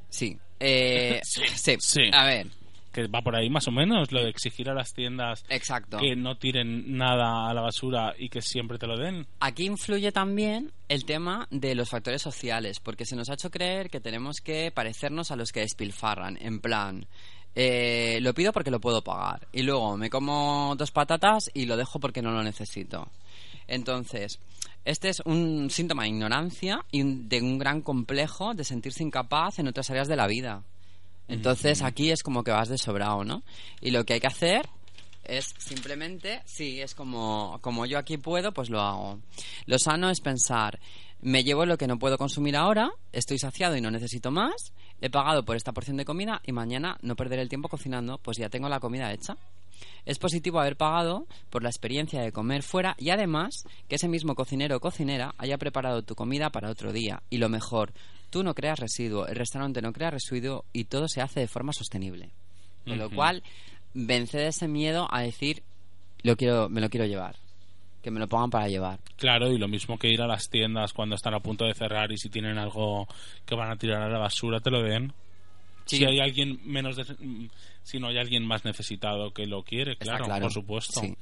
[0.08, 0.38] sí.
[0.60, 1.76] Eh, Sí, sí.
[1.80, 2.10] sí.
[2.12, 2.46] A ver,
[2.94, 5.98] Que va por ahí más o menos, lo de exigir a las tiendas exacto.
[5.98, 9.26] que no tiren nada a la basura y que siempre te lo den.
[9.40, 13.90] Aquí influye también el tema de los factores sociales, porque se nos ha hecho creer
[13.90, 17.06] que tenemos que parecernos a los que despilfarran, en plan,
[17.56, 21.76] eh, lo pido porque lo puedo pagar, y luego me como dos patatas y lo
[21.76, 23.08] dejo porque no lo necesito.
[23.66, 24.38] Entonces,
[24.84, 29.68] este es un síntoma de ignorancia y de un gran complejo de sentirse incapaz en
[29.68, 30.62] otras áreas de la vida.
[31.28, 33.42] Entonces aquí es como que vas de sobrado, ¿no?
[33.80, 34.68] Y lo que hay que hacer
[35.24, 39.20] es simplemente, sí, es como, como yo aquí puedo, pues lo hago.
[39.66, 40.78] Lo sano es pensar,
[41.20, 45.08] me llevo lo que no puedo consumir ahora, estoy saciado y no necesito más, he
[45.08, 48.50] pagado por esta porción de comida y mañana no perderé el tiempo cocinando, pues ya
[48.50, 49.36] tengo la comida hecha.
[50.04, 54.34] Es positivo haber pagado por la experiencia de comer fuera y además que ese mismo
[54.34, 57.22] cocinero o cocinera haya preparado tu comida para otro día.
[57.30, 57.92] Y lo mejor,
[58.30, 61.72] tú no creas residuo, el restaurante no crea residuo y todo se hace de forma
[61.72, 62.30] sostenible.
[62.84, 63.42] Con lo cual,
[63.94, 65.62] vence de ese miedo a decir,
[66.22, 67.36] lo quiero, me lo quiero llevar.
[68.02, 69.00] Que me lo pongan para llevar.
[69.16, 72.12] Claro, y lo mismo que ir a las tiendas cuando están a punto de cerrar
[72.12, 73.08] y si tienen algo
[73.46, 75.14] que van a tirar a la basura, te lo den.
[75.86, 75.98] Sí.
[75.98, 77.48] Si hay alguien menos de- mm,
[77.82, 81.00] si no hay alguien más necesitado que lo quiere, claro, claro, por supuesto.
[81.00, 81.14] sí.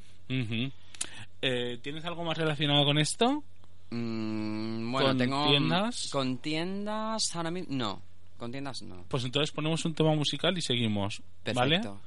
[1.45, 3.43] Eh, ¿Tienes algo más relacionado con esto?
[3.91, 5.49] Mm, bueno, ¿Con tengo...
[5.49, 6.09] tiendas?
[6.13, 7.75] Con tiendas ahora mismo...
[7.75, 8.03] No,
[8.39, 9.05] con tiendas no.
[9.09, 11.21] Pues entonces ponemos un tema musical y seguimos,
[11.55, 11.81] ¿vale?
[11.81, 12.01] Perfecto.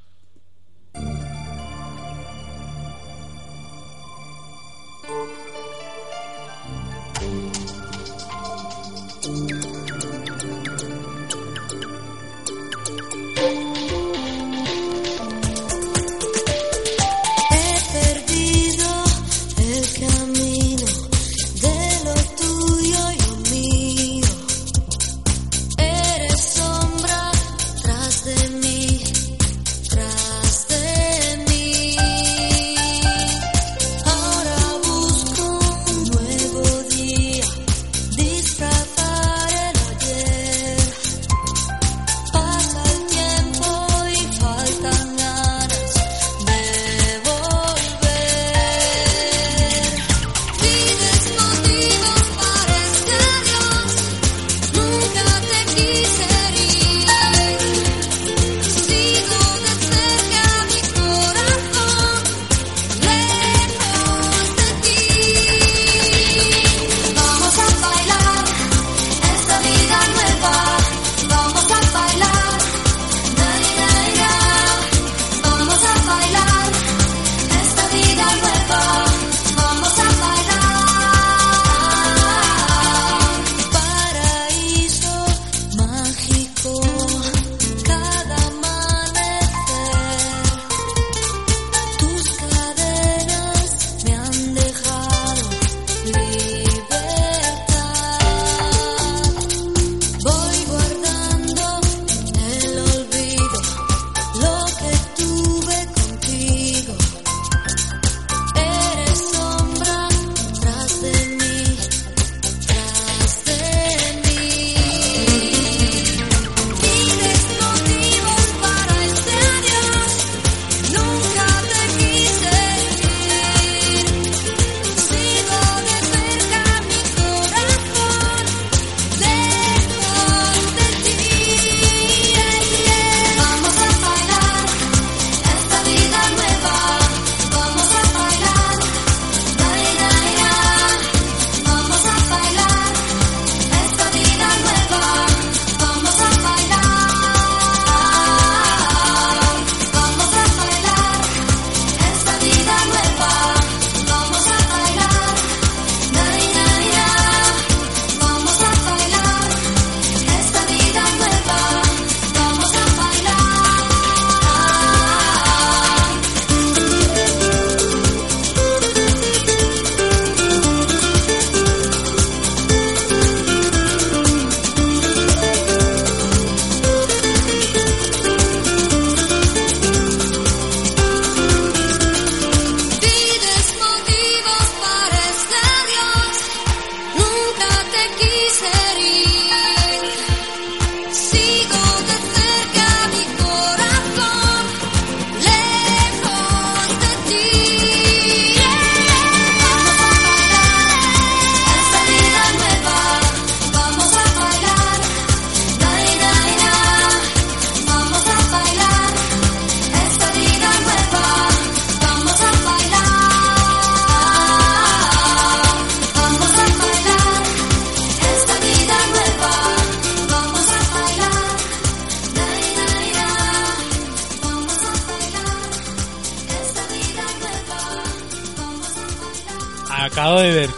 [0.93, 1.44] He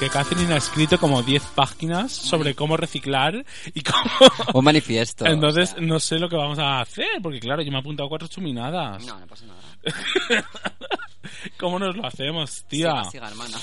[0.07, 4.03] acabo de ver que Catherine ha escrito como 10 páginas sobre cómo reciclar y cómo...
[4.53, 5.25] Un manifiesto.
[5.25, 7.79] Entonces, o sea, no sé lo que vamos a hacer, porque claro, yo me he
[7.79, 9.05] apuntado cuatro chuminadas.
[9.05, 9.61] No, no pasa nada.
[11.59, 12.89] ¿Cómo nos lo hacemos, tía?
[13.03, 13.57] Siga, siga, hermana.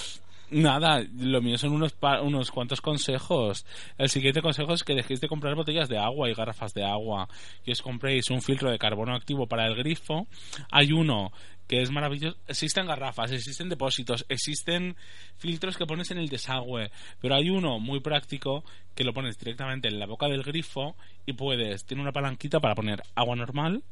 [0.51, 3.65] Nada, lo mío son unos, pa- unos cuantos consejos.
[3.99, 7.29] El siguiente consejo es que dejéis de comprar botellas de agua y garrafas de agua.
[7.65, 10.29] Que os compréis un filtro de carbono activo para el grifo.
[10.71, 11.33] Hay uno
[11.67, 12.37] que es maravilloso.
[12.47, 14.97] Existen garrafas, existen depósitos, existen
[15.37, 16.91] filtros que pones en el desagüe.
[17.21, 20.97] Pero hay uno muy práctico que lo pones directamente en la boca del grifo
[21.27, 23.83] y puedes, tiene una palanquita para poner agua normal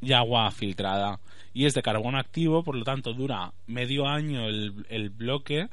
[0.00, 1.20] y agua filtrada.
[1.54, 5.68] Y es de carbono activo, por lo tanto dura medio año el, el bloque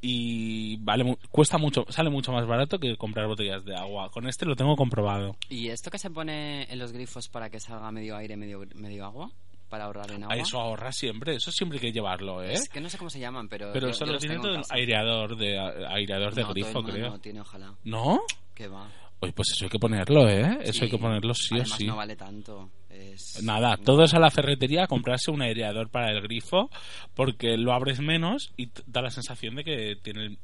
[0.00, 4.10] y vale cuesta mucho, sale mucho más barato que comprar botellas de agua.
[4.10, 5.36] Con este lo tengo comprobado.
[5.48, 9.04] ¿Y esto que se pone en los grifos para que salga medio aire, medio, medio
[9.04, 9.32] agua?
[9.68, 10.36] Para ahorrar en agua.
[10.36, 12.52] Eso ahorra siempre, eso siempre hay que llevarlo, ¿eh?
[12.52, 13.72] Es que no sé cómo se llaman, pero.
[13.72, 15.58] Pero yo- eso yo lo tiene todo el aireador de
[15.88, 17.10] aireador de No, todo grifo, el mundo creo.
[17.10, 17.74] No tiene, ojalá.
[17.84, 18.20] ¿No?
[18.54, 18.88] Que va.
[19.20, 20.58] Oye, pues eso hay que ponerlo, ¿eh?
[20.62, 20.84] Eso Sí.
[20.84, 21.86] hay que ponerlo sí o Además, sí.
[21.86, 22.70] no vale tanto.
[22.90, 23.42] Es...
[23.42, 26.70] Nada, todos a la ferretería a comprarse un aireador para el grifo
[27.14, 30.36] porque lo abres menos y da la sensación de que tiene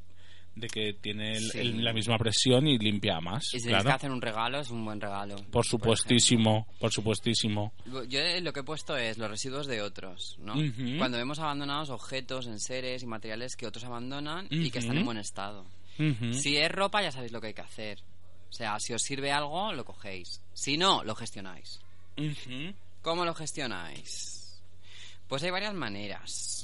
[0.55, 1.59] de que tiene el- Sí.
[1.61, 3.43] el- la misma presión y limpia más.
[3.55, 3.85] Y si claro.
[3.85, 5.37] que hacer un regalo, es un buen regalo.
[5.51, 7.73] Por supuestísimo, por supuestísimo.
[7.81, 8.05] ejemplo.
[8.05, 10.55] Yo eh, lo que he puesto es los residuos de otros, ¿no?
[10.99, 15.19] Cuando vemos abandonados objetos, enseres y materiales que otros abandonan y que están en buen
[15.19, 15.65] estado.
[16.33, 17.99] Si es ropa, ya sabéis lo que hay que hacer.
[18.49, 20.43] O sea, si os sirve algo, lo cogéis.
[20.53, 21.81] Si no, lo gestionáis.
[23.01, 24.63] ¿Cómo lo gestionáis?
[25.29, 26.62] Pues hay varias maneras.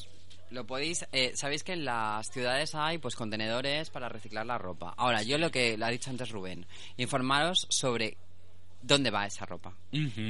[0.51, 4.95] Lo podéis, eh, sabéis que en las ciudades hay pues contenedores para reciclar la ropa.
[4.97, 8.17] Ahora, yo lo que le ha dicho antes Rubén, informaros sobre
[8.81, 9.75] dónde va esa ropa.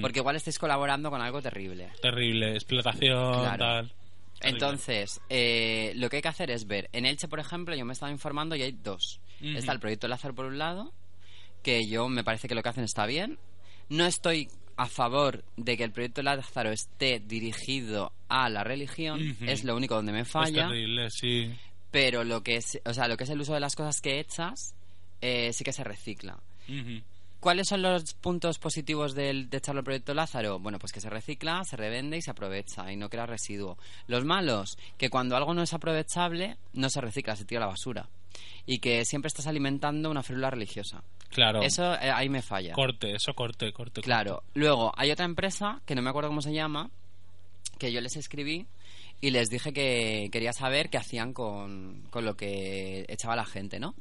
[0.00, 1.90] Porque igual estáis colaborando con algo terrible.
[2.02, 3.58] Terrible, explotación, Claro.
[3.58, 3.92] tal.
[4.40, 6.88] Entonces, eh, lo que hay que hacer es ver.
[6.92, 9.20] En Elche, por ejemplo, yo me he estado informando y hay dos.
[9.40, 10.92] Está el proyecto Lázaro por un lado,
[11.62, 13.38] que yo me parece que lo que hacen está bien.
[13.88, 14.48] No estoy
[14.78, 19.94] a favor de que el proyecto Lázaro esté dirigido a la religión, es lo único
[19.96, 20.68] donde me Es falla.
[20.68, 21.52] terrible, sí.
[21.90, 24.20] pero lo que es, o sea, lo que es el uso de las cosas que
[24.20, 24.74] hechas,
[25.20, 26.38] eh, sí que se recicla.
[27.40, 30.58] ¿Cuáles son los puntos positivos del, de echarlo al proyecto Lázaro?
[30.58, 33.78] Bueno, pues que se recicla, se revende y se aprovecha y no crea residuo.
[34.08, 37.72] Los malos, que cuando algo no es aprovechable, no se recicla, se tira a la
[37.72, 38.08] basura.
[38.66, 41.02] Y que siempre estás alimentando una férula religiosa.
[41.28, 41.62] Claro.
[41.62, 42.72] Eso eh, ahí me falla.
[42.72, 44.00] Corte, eso corte, corte.
[44.00, 44.42] Claro.
[44.54, 46.90] Luego, hay otra empresa, que no me acuerdo cómo se llama,
[47.78, 48.66] que yo les escribí
[49.20, 53.78] y les dije que quería saber qué hacían con, con lo que echaba la gente,
[53.78, 53.94] ¿no?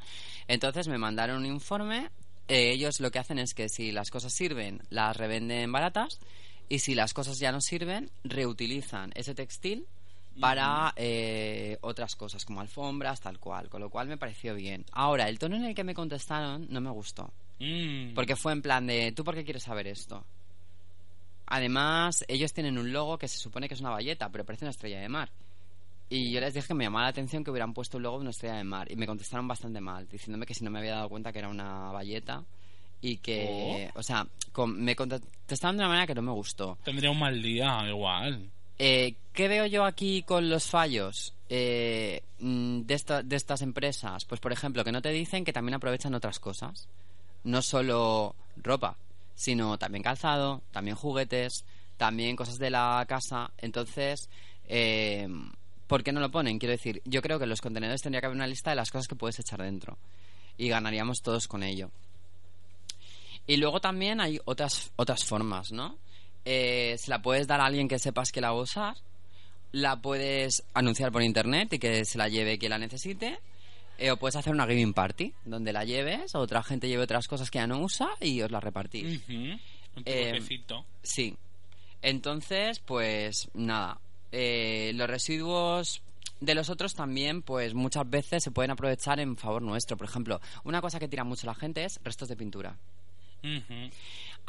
[0.47, 2.09] Entonces me mandaron un informe.
[2.47, 6.19] Eh, ellos lo que hacen es que si las cosas sirven, las revenden baratas.
[6.69, 9.85] Y si las cosas ya no sirven, reutilizan ese textil
[10.39, 13.69] para eh, otras cosas, como alfombras, tal cual.
[13.69, 14.85] Con lo cual me pareció bien.
[14.91, 17.31] Ahora, el tono en el que me contestaron no me gustó.
[17.59, 18.13] Mm.
[18.13, 20.25] Porque fue en plan de, ¿tú por qué quieres saber esto?
[21.47, 24.71] Además, ellos tienen un logo que se supone que es una valleta, pero parece una
[24.71, 25.31] estrella de mar.
[26.09, 28.21] Y yo les dije que me llamaba la atención que hubieran puesto un logo de
[28.21, 28.89] una estrella de mar.
[28.91, 31.49] Y me contestaron bastante mal, diciéndome que si no me había dado cuenta que era
[31.49, 32.43] una valleta.
[33.01, 36.77] Y que, o sea, con- me contestaron de una manera que no me gustó.
[36.83, 38.49] Tendría un mal día, igual.
[38.79, 44.25] Eh, ¿Qué veo yo aquí con los fallos eh, mm, de, esta- de estas empresas?
[44.25, 46.87] Pues, por ejemplo, que no te dicen que también aprovechan otras cosas.
[47.43, 48.97] No solo ropa,
[49.35, 51.65] sino también calzado, también juguetes,
[51.97, 53.51] también cosas de la casa.
[53.59, 54.29] Entonces,
[54.67, 55.27] eh,
[55.87, 56.59] ¿por qué no lo ponen?
[56.59, 58.91] Quiero decir, yo creo que en los contenedores tendría que haber una lista de las
[58.91, 59.97] cosas que puedes echar dentro.
[60.57, 61.91] Y ganaríamos todos con ello.
[63.45, 65.97] Y luego también hay otras, otras formas, ¿no?
[66.43, 68.97] Eh, se la puedes dar a alguien que sepas que la va a usar.
[69.71, 73.39] La puedes anunciar por internet y que se la lleve quien la necesite.
[73.97, 77.49] Eh, o puedes hacer una gaming party, donde la lleves, otra gente lleve otras cosas
[77.49, 79.21] que ya no usa y os las repartís.
[79.27, 79.59] Un
[80.05, 80.39] Eh.
[81.01, 81.35] Sí.
[82.01, 83.99] Entonces, pues nada.
[84.31, 86.01] Eh, los residuos
[86.39, 89.97] de los otros también, pues muchas veces se pueden aprovechar en favor nuestro.
[89.97, 92.77] Por ejemplo, una cosa que tira mucho la gente es restos de pintura.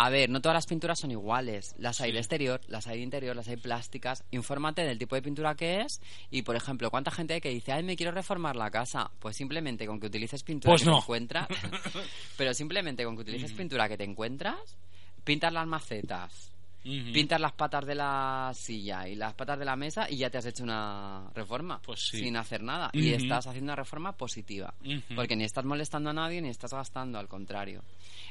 [0.01, 1.75] A ver, no todas las pinturas son iguales.
[1.79, 2.15] Las hay Sí.
[2.15, 4.25] de exterior, las hay de interior, las hay plásticas.
[4.31, 6.01] Infórmate del tipo de pintura que es
[6.31, 9.11] y, por ejemplo, ¿cuánta gente hay que dice, ay, me quiero reformar la casa?
[9.19, 10.97] Pues simplemente con que utilices pintura Pues que no.
[10.99, 11.49] te encuentras,
[12.37, 14.77] pero simplemente con que utilices pintura que te encuentras,
[15.25, 16.48] pintas las macetas,
[16.85, 17.13] Ujú.
[17.13, 20.39] pintas las patas de la silla y las patas de la mesa y ya te
[20.39, 22.19] has hecho una reforma Pues sí.
[22.21, 24.73] sin hacer nada y estás haciendo una reforma positiva
[25.17, 27.83] porque ni estás molestando a nadie ni estás gastando al contrario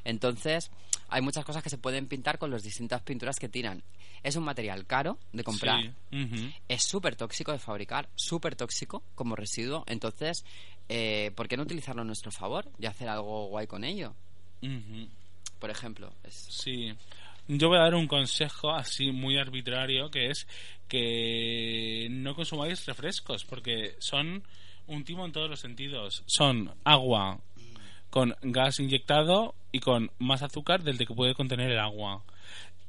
[0.05, 0.71] entonces
[1.09, 3.81] hay muchas cosas que se pueden pintar con las distintas pinturas que tiran.
[4.23, 5.93] Es un material caro de comprar.
[6.11, 6.53] Sí.
[6.67, 9.85] Es súper tóxico de fabricar, súper tóxico como residuo.
[9.87, 10.43] Entonces,
[10.89, 14.13] eh, ¿por qué no utilizarlo a nuestro favor y hacer algo guay con ello?
[15.59, 16.33] Por ejemplo, es...
[16.35, 16.93] Sí.
[17.47, 20.47] Yo voy a dar un consejo así muy arbitrario que es
[20.87, 24.43] que no consumáis refrescos porque son
[24.87, 26.23] un timo en todos los sentidos.
[26.25, 27.39] Son agua
[28.09, 32.23] con gas inyectado y con más azúcar del de que puede contener el agua.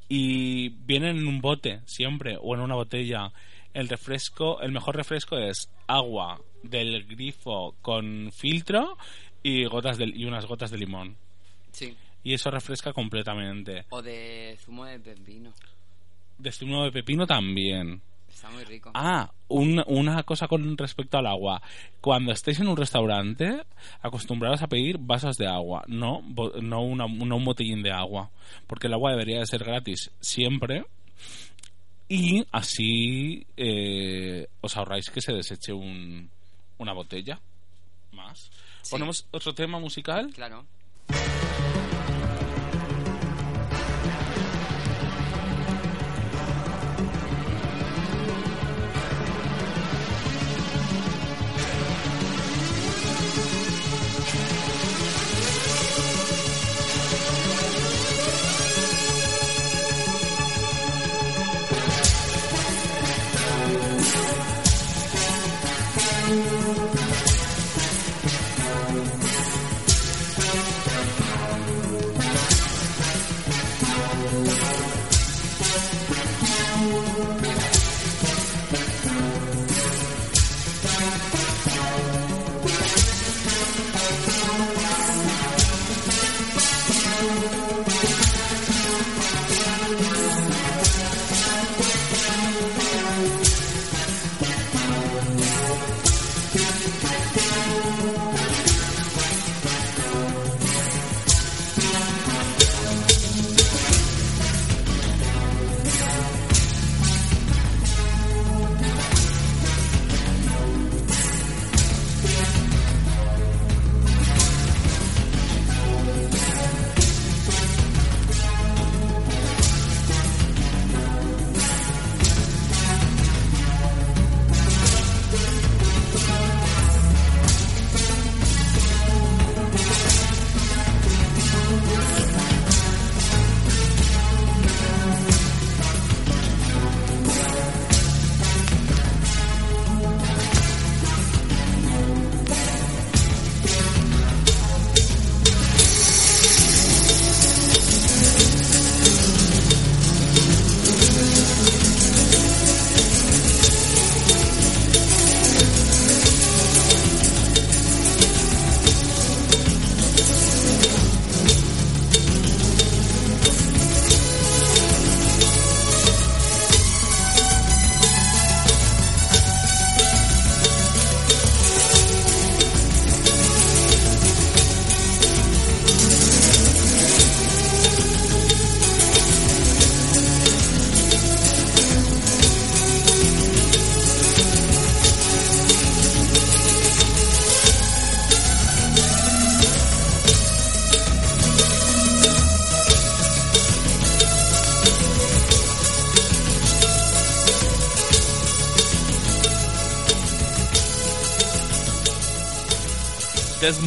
[0.09, 3.33] Y vienen en un bote siempre o en una botella.
[3.75, 8.97] El refresco, el mejor refresco es agua del grifo con filtro
[9.43, 11.17] y gotas de, y unas gotas de limón.
[11.73, 11.95] Sí.
[12.23, 13.87] Y eso refresca completamente.
[13.91, 15.53] O de zumo de pepino.
[16.39, 18.03] De zumo de pepino también.
[18.29, 18.91] Está muy rico.
[18.95, 21.61] Ah, un- una cosa con respecto al agua.
[22.01, 23.63] Cuando estéis en un restaurante,
[24.01, 26.23] acostumbrados a pedir vasos de agua, no,
[26.63, 28.31] no, una- no un botellín de agua.
[28.69, 30.85] Porque el agua debería de ser gratis siempre.
[32.09, 36.31] Y así eh, os ahorráis que se deseche un,
[36.79, 37.41] una botella
[38.13, 38.51] más.
[38.83, 38.91] Sí.
[38.93, 40.31] Ponemos otro tema musical.
[40.33, 40.65] Claro.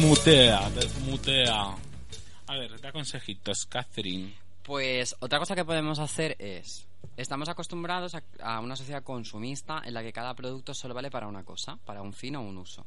[0.02, 1.76] Desmutea, desmutea.
[2.48, 4.34] A ver, da consejitos, Catherine.
[4.64, 10.02] Pues otra cosa que podemos hacer es, estamos acostumbrados a, una sociedad consumista en la
[10.02, 12.84] que cada producto solo vale para una cosa, para un fin o un uso.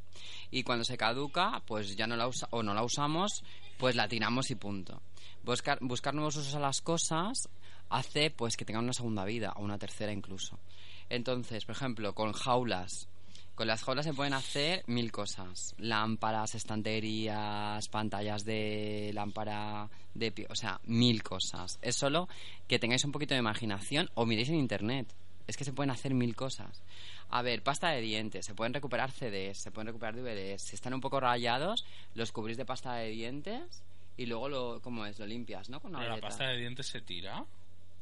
[0.51, 3.45] Y cuando se caduca, pues ya no la usa o no la usamos,
[3.77, 5.01] pues la tiramos y punto.
[5.41, 7.47] Buscar, buscar nuevos usos a las cosas
[7.89, 10.59] hace pues que tengan una segunda vida o una tercera incluso.
[11.07, 13.07] Entonces, por ejemplo, con jaulas.
[13.55, 15.75] Con las jaulas se pueden hacer mil cosas.
[15.77, 21.79] Lámparas, estanterías, pantallas de lámpara de pie, o sea, mil cosas.
[21.81, 22.27] Es solo
[22.67, 25.07] que tengáis un poquito de imaginación o miréis en internet.
[25.47, 26.83] Es que se pueden hacer mil cosas.
[27.29, 30.61] A ver, pasta de dientes, se pueden recuperar CDs, se pueden recuperar DVDs.
[30.61, 33.83] Si están un poco rayados, los cubrís de pasta de dientes
[34.17, 35.17] y luego lo, ¿cómo es?
[35.17, 35.79] Lo limpias, ¿no?
[35.79, 37.45] Con una la pasta de dientes se tira.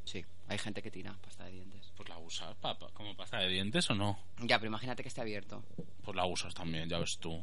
[0.04, 1.83] Sí, hay gente que tira pasta de dientes.
[1.96, 4.18] Pues la usas, papá, como pasta de dientes o no.
[4.40, 5.62] Ya, pero imagínate que esté abierto.
[6.02, 7.42] Pues la usas también, ya ves tú.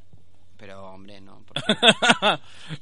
[0.58, 1.44] Pero, hombre, no.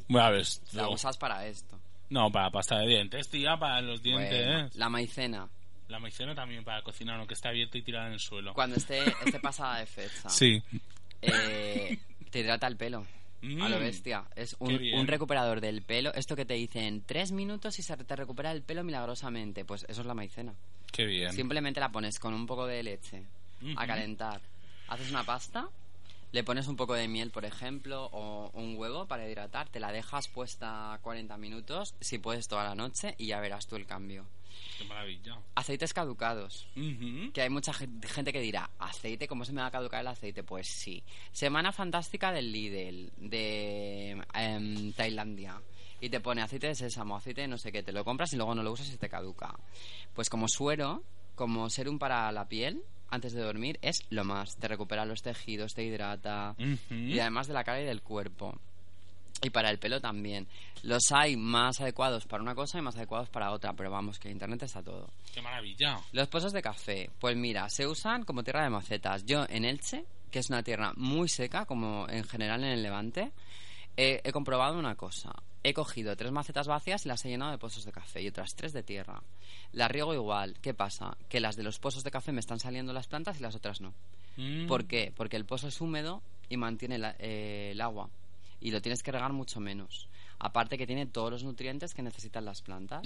[0.09, 0.77] ya ves tú.
[0.77, 1.79] la usas para esto.
[2.09, 4.45] No, para pasta de dientes, tía, para los dientes.
[4.45, 5.47] Bueno, la maicena.
[5.87, 8.53] La maicena también para cocinar, aunque esté abierta y tirada en el suelo.
[8.53, 10.29] Cuando esté, esté pasada de fecha.
[10.29, 10.61] Sí.
[11.21, 11.99] Eh,
[12.31, 12.99] te hidrata el pelo.
[13.61, 13.79] A lo Mm.
[13.79, 14.25] bestia.
[14.35, 16.13] Es un, un recuperador del pelo.
[16.13, 19.63] Esto que te dice en tres minutos y se te recupera el pelo milagrosamente.
[19.65, 20.53] Pues eso es la maicena.
[20.91, 21.33] Qué bien.
[21.33, 23.23] Simplemente la pones con un poco de leche
[23.61, 23.73] Ujú.
[23.77, 24.41] a calentar.
[24.87, 25.67] Haces una pasta,
[26.31, 29.69] le pones un poco de miel, por ejemplo, o un huevo para hidratar.
[29.69, 33.75] Te la dejas puesta 40 minutos, si puedes toda la noche, y ya verás tú
[33.75, 34.25] el cambio.
[34.77, 35.37] Qué maravilla.
[35.55, 36.67] Aceites caducados.
[36.75, 37.31] Ujú.
[37.33, 39.27] Que hay mucha gen- gente que dirá, ¿aceite?
[39.27, 40.43] ¿Cómo se me va a caducar el aceite?
[40.43, 41.03] Pues sí.
[41.31, 45.61] Semana fantástica del Lidl, de em, Tailandia.
[46.01, 47.83] Y te pone aceite de sésamo, aceite de no sé qué.
[47.83, 49.53] Te lo compras y luego no lo usas y te caduca.
[50.13, 51.03] Pues como suero,
[51.35, 54.55] como serum para la piel, antes de dormir, es lo más.
[54.57, 56.55] Te recupera los tejidos, te hidrata.
[56.89, 58.57] Y además de la cara y del cuerpo.
[59.41, 60.47] Y para el pelo también.
[60.83, 63.73] Los hay más adecuados para una cosa y más adecuados para otra.
[63.73, 65.09] Pero vamos, que en internet está todo.
[65.33, 65.99] Qué maravilla.
[66.11, 69.25] Los pozos de café, pues mira, se usan como tierra de macetas.
[69.25, 73.31] Yo en Elche, que es una tierra muy seca, como en general en el Levante,
[73.95, 75.31] he, he comprobado una cosa.
[75.63, 78.55] He cogido tres macetas vacías y las he llenado de pozos de café y otras
[78.55, 79.21] tres de tierra.
[79.73, 80.57] Las riego igual.
[80.61, 81.17] ¿Qué pasa?
[81.27, 83.81] Que las de los pozos de café me están saliendo las plantas y las otras
[83.81, 83.93] no.
[84.37, 84.67] Mm.
[84.67, 85.11] ¿Por qué?
[85.15, 88.09] Porque el pozo es húmedo y mantiene la- eh, el agua.
[88.61, 90.07] Y lo tienes que regar mucho menos.
[90.41, 93.01] Aparte que tiene todos los nutrientes que necesitan las plantas.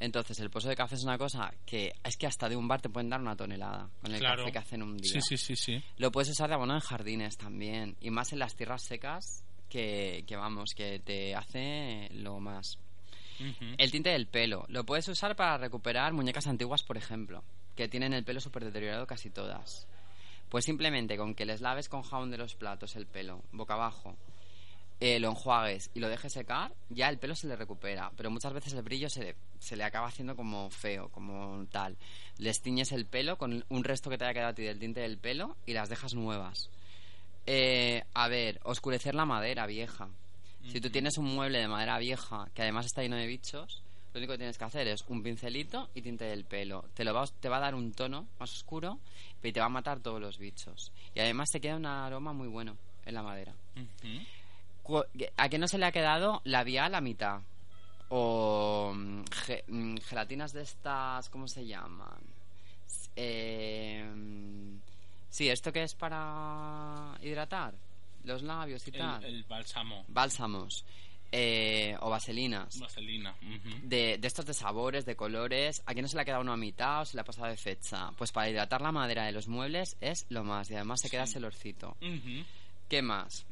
[0.00, 2.80] Entonces, el pozo de café es una cosa que es que hasta de un bar
[2.82, 4.42] te pueden dar una tonelada con el Claro.
[4.42, 5.10] café que hacen un día.
[5.12, 5.82] Sí, sí, sí, sí.
[5.96, 7.96] Lo puedes usar de abono en jardines también.
[8.00, 12.78] Y más en las tierras secas, que, que vamos, que te hace lo más.
[13.76, 14.64] El tinte del pelo.
[14.68, 17.44] Lo puedes usar para recuperar muñecas antiguas, por ejemplo,
[17.76, 19.86] que tienen el pelo súper deteriorado casi todas.
[20.48, 24.16] Pues simplemente con que les laves con jabón de los platos el pelo, boca abajo,
[25.00, 28.10] eh, lo enjuagues y lo dejes secar, ya el pelo se le recupera.
[28.16, 31.96] Pero muchas veces el brillo se le, se le acaba haciendo como feo, como tal.
[32.38, 35.00] Les tiñes el pelo con un resto que te haya quedado a ti del tinte
[35.00, 36.70] del pelo y las dejas nuevas.
[37.50, 40.08] Eh, a ver, oscurecer la madera vieja.
[40.70, 43.80] Si tú tienes un mueble de madera vieja que además está lleno de bichos,
[44.12, 46.84] lo único que tienes que hacer es un pincelito y tinte del pelo.
[46.94, 48.98] Te, lo va, te va a dar un tono más oscuro
[49.42, 50.92] y te va a matar todos los bichos.
[51.14, 52.76] Y además te queda un aroma muy bueno
[53.06, 53.54] en la madera.
[55.38, 57.40] ¿A qué no se le ha quedado labial a mitad?
[58.10, 62.18] O mm, ge- mm, gelatinas de estas, ¿cómo se llaman?
[63.16, 64.76] Eh, mm,
[65.30, 67.74] sí, ¿esto que es para hidratar?
[68.24, 69.24] Los labios y tal.
[69.24, 70.04] El, el bálsamo.
[70.08, 70.84] Bálsamos.
[71.30, 72.78] eh, o vaselinas.
[72.78, 73.34] Vaselina.
[73.84, 75.82] De, de estos de sabores, de colores.
[75.86, 77.48] ¿A quién no se le ha quedado uno a mitad o se le ha pasado
[77.48, 78.10] de fecha?
[78.16, 80.70] Pues para hidratar la madera de los muebles es lo más.
[80.70, 81.96] Y además se queda ese olorcito.
[82.88, 83.44] ¿Qué más?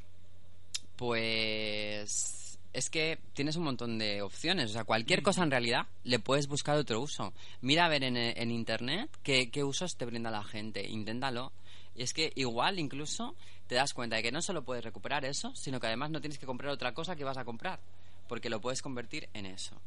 [0.97, 4.71] Pues es que tienes un montón de opciones.
[4.71, 7.33] O sea, cualquier cosa en realidad le puedes buscar otro uso.
[7.61, 10.87] Mira a ver en, en internet qué, qué usos te brinda la gente.
[10.87, 11.53] Inténtalo.
[11.97, 13.35] Y es que igual incluso
[13.67, 16.39] te das cuenta de que no solo puedes recuperar eso, sino que además no tienes
[16.39, 17.81] que comprar otra cosa que vas a comprar.
[18.29, 19.81] Porque lo puedes convertir en eso.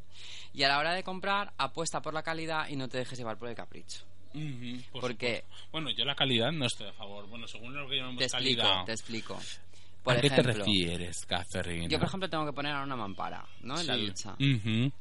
[0.54, 3.38] Y a la hora de comprar, apuesta por la calidad y no te dejes llevar
[3.38, 4.04] por el capricho.
[4.34, 5.42] Ujú, por ¿Por qué?
[5.44, 5.68] supuesto.
[5.72, 7.28] Bueno, yo la calidad no estoy a favor.
[7.28, 8.86] Bueno, según lo que llamamos Te explico, calidad.
[8.86, 9.40] te explico.
[10.04, 11.90] Por ¿A qué ejemplo, te refieres, Catherine?
[11.90, 13.80] Yo, por ejemplo, tengo que poner ahora una mampara, ¿no?
[13.80, 14.36] En la ducha.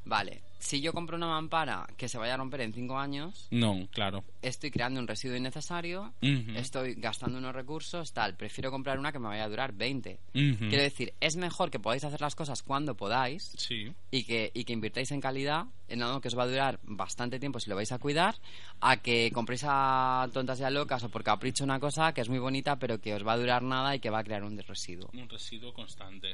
[0.03, 3.87] Vale, si yo compro una mampara que se vaya a romper en cinco años, No,
[3.91, 4.23] claro.
[4.41, 8.35] estoy creando un residuo innecesario, estoy gastando unos recursos, tal.
[8.35, 10.19] Prefiero comprar una que me vaya a durar 20.
[10.35, 10.67] Ujú.
[10.69, 13.91] Quiero decir, es mejor que podáis hacer las cosas cuando podáis Sí.
[14.11, 17.39] y que, y que invirtáis en calidad, en algo que os va a durar bastante
[17.39, 18.35] tiempo si lo vais a cuidar,
[18.81, 22.29] a que compréis a tontas y a locas o por capricho una cosa que es
[22.29, 24.57] muy bonita pero que os va a durar nada y que va a crear un
[24.59, 25.09] residuo.
[25.13, 26.33] un residuo constante.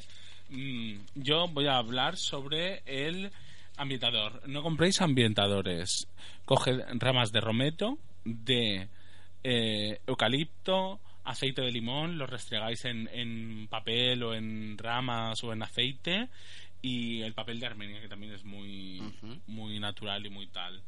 [0.50, 3.32] Mm, yo voy a hablar sobre el
[3.78, 4.48] ambientador.
[4.48, 6.08] No compréis ambientadores.
[6.46, 8.88] Coged ramas de romero, de
[9.44, 15.64] eh, eucalipto, aceite de limón, los restregáis en, en papel o en ramas o en
[15.64, 16.30] aceite
[16.82, 19.02] y el papel de Armenia que también es muy,
[19.48, 20.84] muy natural y muy tal.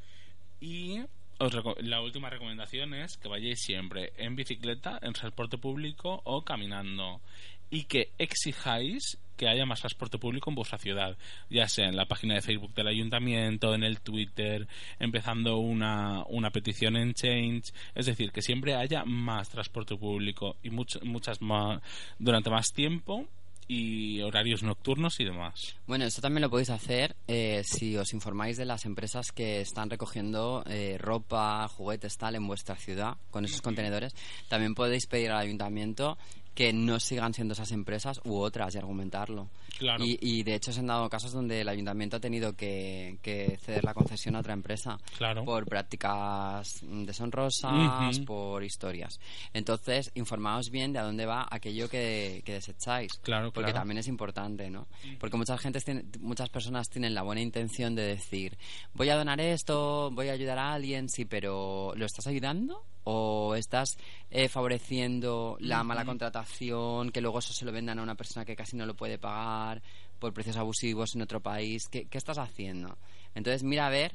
[0.60, 1.02] Y
[1.40, 7.22] os la última recomendación es que vayáis siempre en bicicleta, en transporte público o caminando.
[7.70, 11.16] Y que exijáis que haya más transporte público en vuestra ciudad,
[11.50, 14.68] ya sea en la página de Facebook del ayuntamiento, en el Twitter,
[15.00, 20.72] empezando una, una petición en Change, es decir, que siempre haya más transporte público y
[20.72, 21.82] much- muchas más
[22.18, 23.28] durante más tiempo
[23.68, 25.76] y horarios nocturnos y demás.
[25.86, 29.90] Bueno, esto también lo podéis hacer eh, si os informáis de las empresas que están
[29.92, 34.16] recogiendo eh, ropa, juguetes, tal, en vuestra ciudad, con esos contenedores.
[34.48, 36.18] También podéis pedir al ayuntamiento
[36.58, 39.48] que no sigan siendo esas empresas u otras y argumentarlo.
[39.78, 40.04] Claro.
[40.04, 43.60] Y, y, de hecho se han dado casos donde el ayuntamiento ha tenido que, que
[43.62, 45.46] ceder la concesión a otra empresa Claro.
[45.46, 49.20] por prácticas deshonrosas, por historias.
[49.54, 53.12] Entonces, informaos bien de a dónde va aquello que, que desecháis.
[53.22, 53.82] Claro, Porque claro.
[53.82, 54.88] también es importante, ¿no?
[55.20, 55.86] Porque muchas, gentes
[56.20, 58.58] muchas personas tienen la buena intención de decir,
[58.96, 62.84] voy a donar esto, voy a ayudar a alguien, sí, pero ¿lo estás ayudando?
[63.10, 63.98] ¿O estás
[64.32, 68.54] eh, favoreciendo la mala contratación, que luego eso se lo vendan a una persona que
[68.56, 69.82] casi no lo puede pagar
[70.20, 71.88] por precios abusivos en otro país?
[71.90, 72.98] ¿Qué, qué estás haciendo?
[73.34, 74.12] Entonces, mira a ver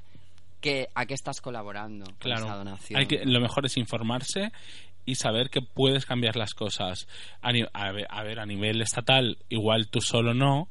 [0.60, 2.44] que, a qué estás colaborando con Claro.
[2.44, 3.00] esa donación.
[3.00, 4.52] Hay que, lo mejor es informarse
[5.06, 7.08] y saber que puedes cambiar las cosas.
[7.40, 10.68] A, a ver, a ver, a nivel estatal, igual tú solo no,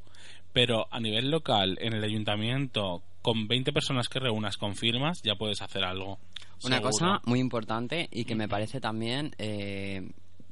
[0.52, 5.34] pero a nivel local, en el ayuntamiento, con 20 personas que reúnas con firmas, ya
[5.34, 6.18] puedes hacer algo.
[6.64, 6.90] Una Seguro.
[6.92, 10.10] cosa muy importante y que me parece también eh,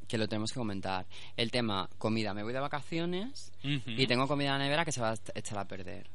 [0.09, 1.07] que lo tenemos que comentar.
[1.37, 2.35] El tema comida.
[2.35, 5.59] Me voy de vacaciones y tengo comida en la nevera que se va a echar
[5.59, 6.09] a perder.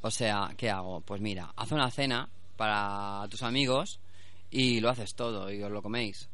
[0.00, 1.00] O sea, ¿qué hago?
[1.00, 4.00] Pues mira, haz una cena para tus amigos
[4.50, 6.28] y lo haces todo y os lo coméis.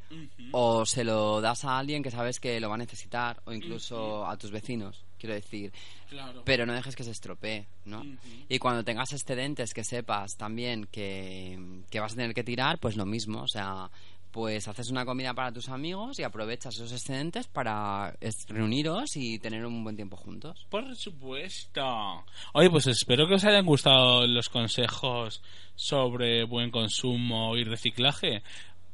[0.53, 4.27] O se lo das a alguien que sabes que lo va a necesitar o incluso
[4.27, 5.73] a tus vecinos, quiero decir.
[6.09, 6.43] Claro.
[6.45, 8.03] Pero no dejes que se estropee, ¿no?
[8.49, 12.97] Y cuando tengas excedentes que sepas también que, que vas a tener que tirar, pues
[12.97, 13.91] lo mismo, o sea,
[14.31, 18.15] pues haces una comida para tus amigos y aprovechas esos excedentes para
[18.49, 20.67] reuniros y tener un buen tiempo juntos.
[20.69, 22.25] Por supuesto.
[22.53, 25.43] Oye, pues espero que os hayan gustado los consejos
[25.75, 28.43] sobre buen consumo y reciclaje.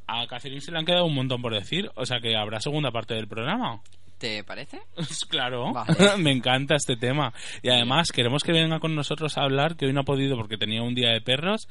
[0.06, 2.90] A Catherine se le han quedado un montón por decir, o sea que habrá segunda
[2.90, 3.80] parte del programa.
[4.18, 4.80] ¿Te parece?
[5.28, 5.94] Claro, Vale.
[6.18, 7.32] me encanta este tema.
[7.62, 10.56] Y además queremos que venga con nosotros a hablar, que hoy no ha podido porque
[10.56, 11.68] tenía un día de perros,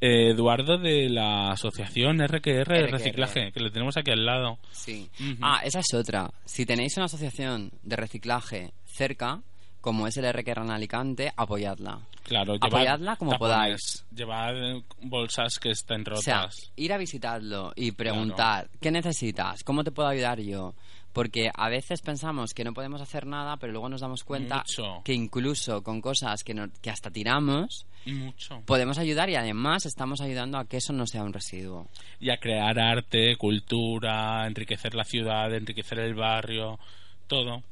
[0.00, 2.86] eh, Eduardo de la asociación RQR de.
[2.88, 4.58] Reciclaje, que le tenemos aquí al lado.
[4.70, 5.08] Sí.
[5.18, 5.38] Ujú.
[5.40, 6.30] Ah, esa es otra.
[6.44, 9.40] Si tenéis una asociación de reciclaje cerca,
[9.80, 12.00] como es el RQR en Alicante, apoyadla.
[12.24, 14.06] Claro, llevad Apoyadla como tapones, podáis.
[14.12, 16.72] Llevad eh, bolsas que estén O sea, rotas.
[16.74, 19.62] ir a visitarlo y preguntar, ¿qué necesitas?
[19.62, 20.74] ¿Cómo te puedo ayudar yo?
[21.16, 25.00] Porque a veces pensamos que no podemos hacer nada, pero luego nos damos cuenta Mucho.
[25.02, 28.60] que incluso con cosas que, no- que hasta tiramos, Mucho.
[28.66, 31.88] podemos ayudar y además estamos ayudando a que eso no sea un residuo.
[32.20, 36.78] y a crear arte, cultura, enriquecer la ciudad, enriquecer el barrio,
[37.26, 37.62] todo.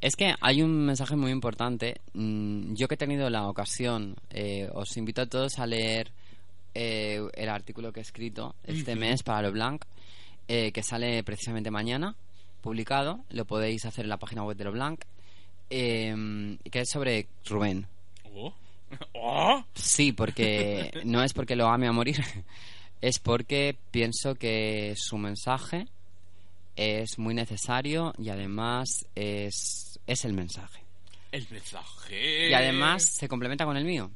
[0.00, 2.00] Es que hay un mensaje muy importante.
[2.14, 6.10] Mm, Yo que he tenido la ocasión, eh, os invito a todos a leer
[6.74, 9.84] eh, el artículo que he escrito este mes para Lo Blanc,
[10.48, 12.16] eh, que sale precisamente mañana,
[12.60, 13.24] publicado.
[13.30, 15.04] Lo podéis hacer en la página web de Lo Blanc,
[15.70, 17.86] eh, que es sobre Rubén.
[18.34, 18.54] Oh.
[19.14, 19.64] Oh.
[19.74, 22.24] Sí, porque no es porque lo ame a morir,
[23.00, 25.86] es porque pienso que su mensaje
[26.74, 30.82] es muy necesario y además es, es el mensaje.
[31.30, 32.48] El mensaje.
[32.50, 34.10] Y además se complementa con el mío,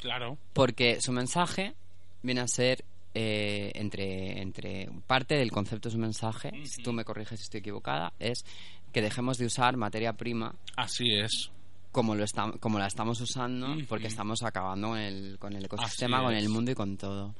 [0.00, 0.38] claro.
[0.52, 1.74] porque su mensaje
[2.22, 2.84] viene a ser
[3.18, 7.60] eh, entre, entre parte del concepto de su mensaje, si tú me corriges si estoy
[7.60, 8.44] equivocada, es
[8.92, 11.50] que dejemos de usar materia prima Así es.
[11.92, 16.22] como lo estam- como la estamos usando porque estamos acabando con el, con el ecosistema,
[16.22, 17.34] con el mundo y con todo.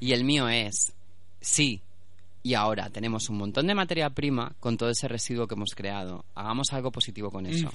[0.00, 0.92] Y el mío es,
[1.40, 1.80] sí,
[2.42, 6.24] y ahora tenemos un montón de materia prima con todo ese residuo que hemos creado.
[6.34, 7.72] Hagamos algo positivo con eso.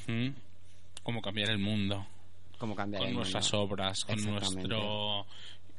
[1.03, 2.05] Cómo cambiar el mundo.
[2.60, 3.66] Como cambiar Con el nuestras mundo.
[3.74, 5.26] obras, con nuestro.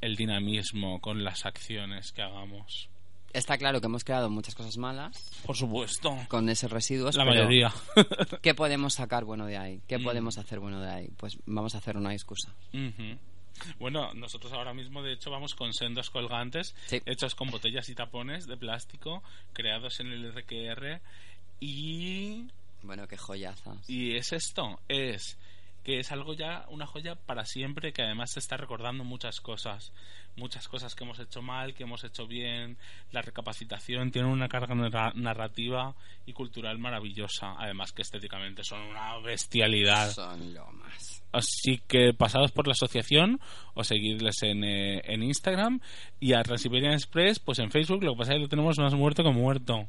[0.00, 2.88] El dinamismo, con las acciones que hagamos.
[3.32, 6.16] Está claro que hemos creado muchas cosas malas Por supuesto.
[6.28, 7.14] con esos residuos.
[7.16, 7.72] La pero mayoría.
[8.42, 9.82] ¿Qué podemos sacar bueno de ahí?
[9.86, 10.04] ¿Qué Mm.
[10.04, 11.08] podemos hacer bueno de ahí?
[11.18, 12.54] Pues vamos a hacer una excusa.
[13.78, 17.02] Bueno, nosotros ahora mismo de hecho vamos con sendos colgantes Sí.
[17.06, 19.22] hechos con botellas y tapones de plástico
[19.52, 21.00] creados en el RQR
[21.60, 22.46] y
[22.82, 23.88] Bueno, qué joyazas.
[23.90, 25.36] y es esto, es
[25.84, 29.92] que es algo ya una joya para siempre que además se está recordando muchas cosas,
[30.36, 32.76] muchas cosas que hemos hecho mal, que hemos hecho bien,
[33.10, 35.94] la recapacitación tiene una carga narra- narrativa
[36.26, 40.10] y cultural maravillosa, además que estéticamente son una bestialidad.
[40.10, 41.22] Son lo más.
[41.32, 43.40] Así que pasados por la asociación
[43.74, 45.80] o seguirles en, eh, en Instagram
[46.20, 48.94] y a Transiberian Express, pues en Facebook, lo que pasa es que lo tenemos más
[48.94, 49.88] muerto que muerto.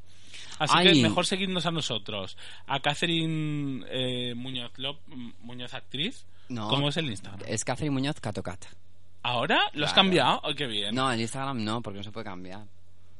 [0.59, 0.93] Así Ay.
[0.93, 2.37] que mejor seguirnos a nosotros.
[2.67, 4.99] A Catherine eh, Muñoz, Lop-
[5.41, 6.25] Muñoz Actriz.
[6.49, 6.67] No.
[6.67, 7.41] ¿Cómo es el Instagram?
[7.47, 8.63] Es Catherine Muñoz Catocat.
[9.23, 9.59] ¿Ahora?
[9.73, 9.95] ¿Lo has Claro.
[9.95, 10.41] cambiado?
[10.43, 10.93] Oh, qué bien.
[10.95, 12.65] No, el Instagram no, porque no se puede cambiar.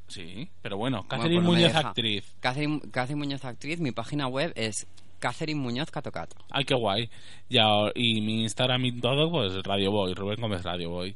[0.07, 1.87] Sí, pero bueno, Bueno, Catherine pues no me Muñoz deja.
[1.89, 2.35] Actriz.
[2.39, 4.87] Catherine, Catherine Muñoz Actriz, mi página web es
[5.19, 6.33] Catherine Muñoz Catocat.
[6.49, 7.09] Ay, qué guay.
[7.49, 11.15] Ya, y mi Instagram y todo, pues Radio Boy, Rubén Gómez Radio Boy.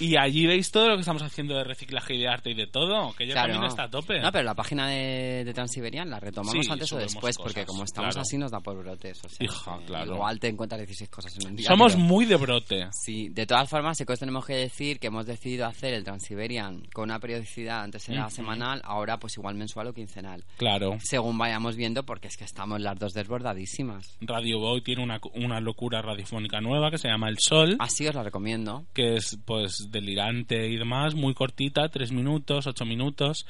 [0.00, 2.66] Y allí veis todo lo que estamos haciendo de reciclaje y de arte y de
[2.66, 3.52] todo, que ya Claro.
[3.52, 4.20] también está a tope.
[4.20, 7.66] No, pero la página de, de Transiberian la retomamos Sí, antes o después, cosas, porque
[7.66, 8.22] como estamos claro.
[8.22, 9.20] así nos da por brotes.
[9.24, 10.14] O sea, Hija, claro.
[10.14, 11.68] Igual te encuentras 16 cosas en un día.
[11.68, 12.88] Somos pero- muy de brote.
[12.92, 16.04] Sí, de todas formas, sí que os tenemos que decir que hemos decidido hacer el
[16.04, 20.44] Transiberian con una periodicidad, antes era semanal, ahora pues igual mensual o quincenal.
[20.56, 20.96] Claro.
[21.02, 24.16] Según vayamos viendo, porque es que estamos las dos desbordadísimas.
[24.20, 28.14] Radio Boy tiene una, una locura radiofónica nueva que se llama El Sol, Así os
[28.14, 28.84] la recomiendo.
[28.94, 33.46] que es pues delirante y demás, muy cortita, tres minutos, ocho minutos.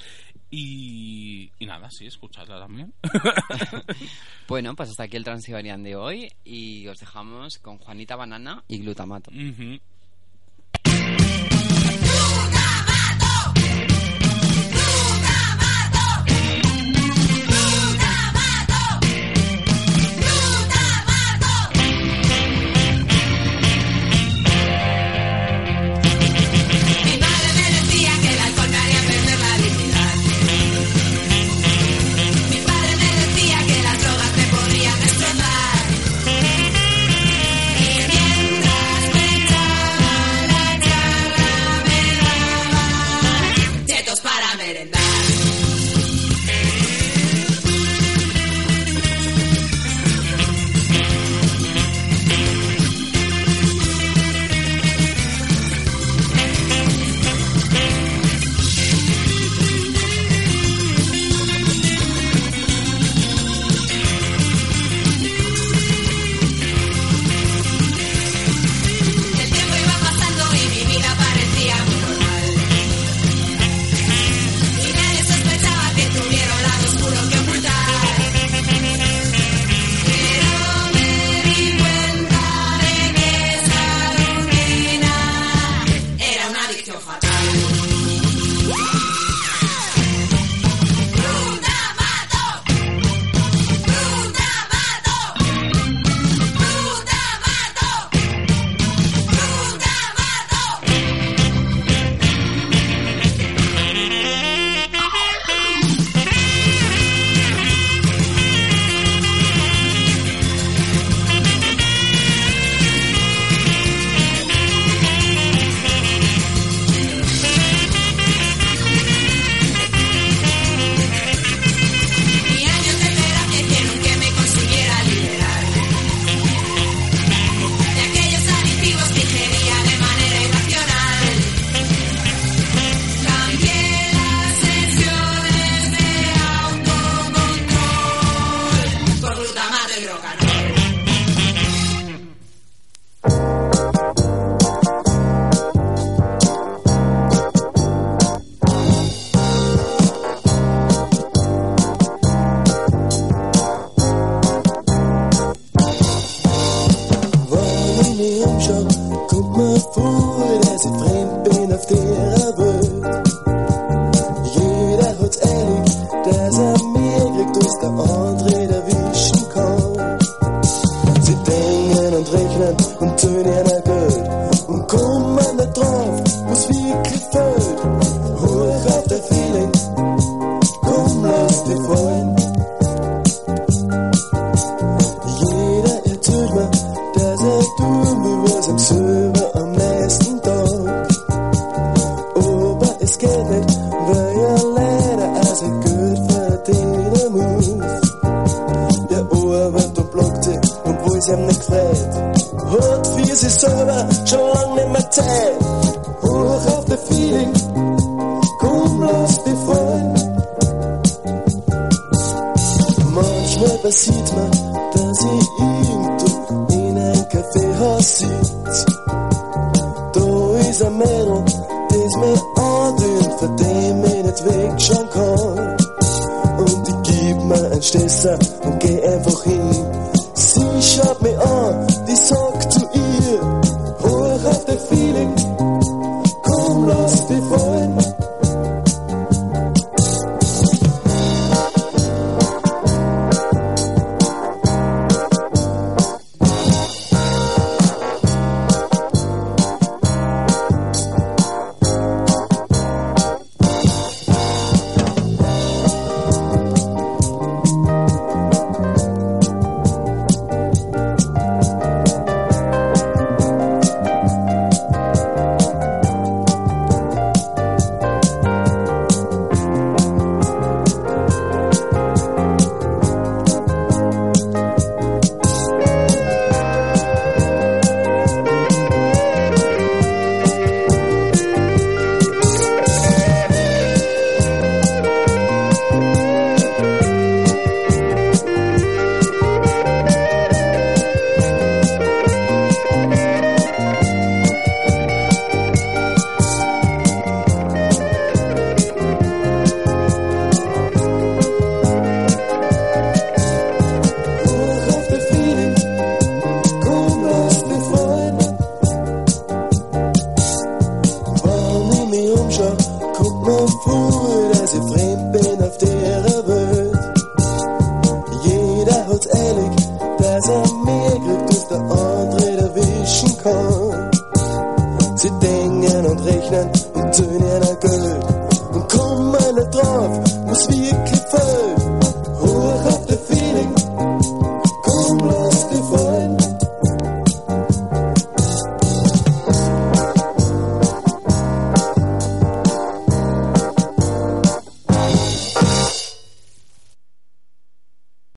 [0.51, 2.93] Y, y nada, sí, escuchadla también.
[4.49, 8.78] Bueno, pues hasta aquí el Transiberian de hoy y os dejamos con Juanita Banana y
[8.80, 9.30] Glutamato.